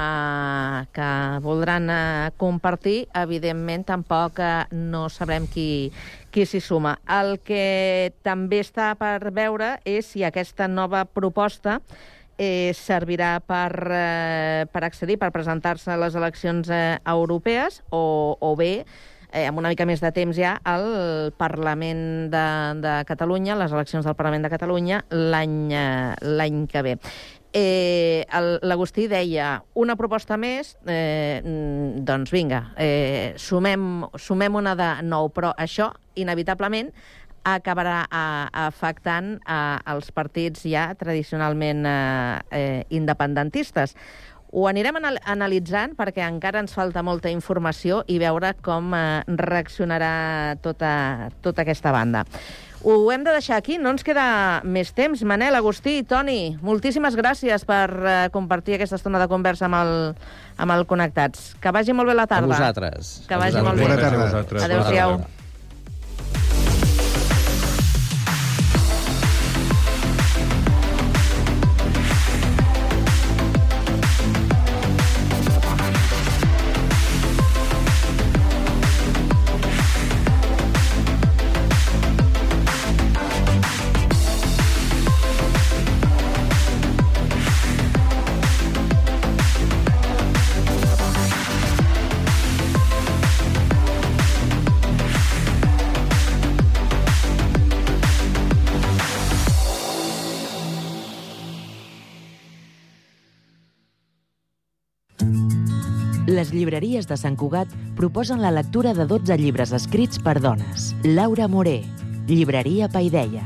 [0.97, 1.11] que
[1.45, 5.93] voldran eh, compartir, evidentment tampoc eh, no sabrem qui,
[6.33, 6.97] qui s'hi suma.
[7.05, 11.81] El que també està per veure és si aquesta nova proposta
[12.39, 18.55] eh, servirà per, eh, per accedir, per presentar-se a les eleccions eh, europees o, o
[18.57, 18.73] bé
[19.33, 22.49] eh, amb una mica més de temps ja al Parlament de,
[22.81, 26.99] de Catalunya, les eleccions del Parlament de Catalunya l'any eh, que ve.
[27.53, 28.25] Eh,
[28.65, 35.29] L'Agustí deia una proposta més, eh, mm, doncs vinga, eh, sumem, sumem una de nou,
[35.29, 36.89] però això inevitablement
[37.45, 43.97] acabarà a, afectant a, als partits ja tradicionalment eh, eh, independentistes.
[44.53, 50.59] Ho anirem anal analitzant perquè encara ens falta molta informació i veure com eh, reaccionarà
[50.61, 52.27] tota, tota aquesta banda.
[52.85, 55.23] Ho hem de deixar aquí, no ens queda més temps.
[55.25, 59.93] Manel, Agustí, Toni, moltíssimes gràcies per eh, compartir aquesta estona de conversa amb el,
[60.61, 61.53] amb el Connectats.
[61.63, 62.51] Que vagi molt bé la tarda.
[62.51, 63.23] A vosaltres.
[63.29, 63.71] Que A vagi vosaltres.
[63.71, 63.87] molt bé.
[63.87, 64.59] Bona tarda.
[64.61, 64.67] A.
[64.69, 65.42] Adéu-siau.
[106.53, 110.93] Llibreries de Sant Cugat proposen la lectura de 12 llibres escrits per dones.
[111.03, 111.83] Laura Moré,
[112.29, 113.43] Llibreria Paideia.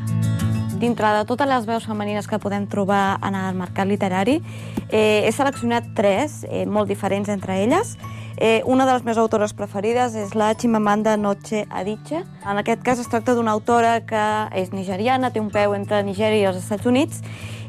[0.77, 4.43] Dintre de totes les veus femenines que podem trobar en el mercat literari,
[4.91, 7.97] eh, he seleccionat tres, eh, molt diferents entre elles.
[8.37, 12.25] Eh, una de les meves autores preferides és la Chimamanda Noche Adichie.
[12.45, 16.43] En aquest cas es tracta d'una autora que és nigeriana, té un peu entre Nigèria
[16.43, 17.23] i els Estats Units,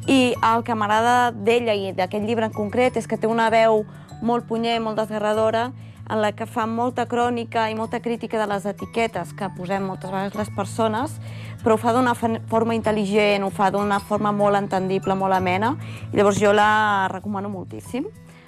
[0.07, 3.85] i el que m'agrada d'ella i d'aquest llibre en concret és que té una veu
[4.21, 5.71] molt punyent, molt desgarradora,
[6.09, 10.11] en la que fa molta crònica i molta crítica de les etiquetes que posem moltes
[10.11, 11.17] vegades les persones,
[11.63, 15.75] però ho fa d'una forma intel·ligent, ho fa d'una forma molt entendible, molt amena,
[16.13, 18.07] i llavors jo la recomano moltíssim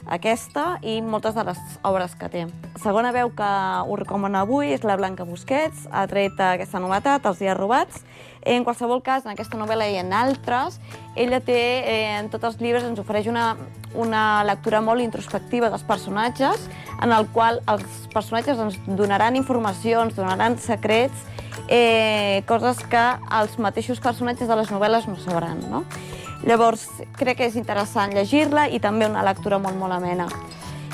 [0.09, 2.45] aquesta i moltes de les obres que té.
[2.81, 3.49] Segona veu que
[3.85, 8.03] us recomano avui és la Blanca Busquets, ha tret aquesta novetat, Els dies robats.
[8.41, 10.79] En qualsevol cas, en aquesta novel·la i en altres,
[11.15, 13.57] ella té, eh, en tots els llibres, ens ofereix una,
[13.93, 16.69] una lectura molt introspectiva dels personatges,
[17.03, 21.27] en el qual els personatges ens donaran informació, ens donaran secrets,
[21.67, 23.03] eh, coses que
[23.41, 25.83] els mateixos personatges de les novel·les no sabran, no?
[26.47, 26.87] Llavors,
[27.19, 30.29] crec que és interessant llegir-la i també una lectura molt, molt amena.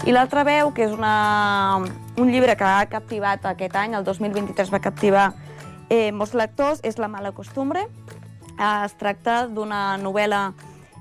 [0.06, 1.78] I l'altra veu, que és una,
[2.18, 5.28] un llibre que ha captivat aquest any, el 2023 va captivar
[5.89, 7.88] eh, molts lectors, és La mala costumbre.
[8.55, 10.53] Eh, es tracta d'una novel·la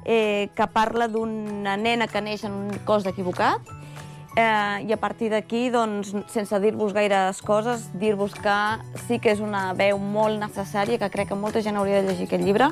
[0.04, 3.62] eh, que parla d'una nena que neix en un cos equivocat
[4.36, 8.58] eh, i a partir d'aquí, doncs, sense dir-vos gaires coses, dir-vos que
[9.06, 12.28] sí que és una veu molt necessària, que crec que molta gent hauria de llegir
[12.28, 12.70] aquest llibre,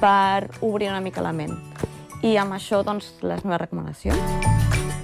[0.00, 1.56] per obrir una mica la ment.
[2.22, 4.59] I amb això, doncs, les meves recomanacions.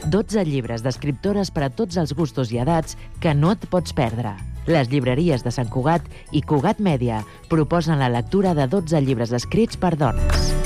[0.07, 4.37] 12 llibres d'escriptores per a tots els gustos i edats que no et pots perdre.
[4.71, 9.79] Les llibreries de Sant Cugat i Cugat Mèdia proposen la lectura de 12 llibres escrits
[9.79, 10.66] per dones.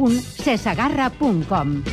[0.01, 1.83] www.cesagarra.com.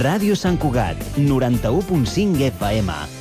[0.00, 3.19] Ràdio Sant Cugat, 91.5 FM.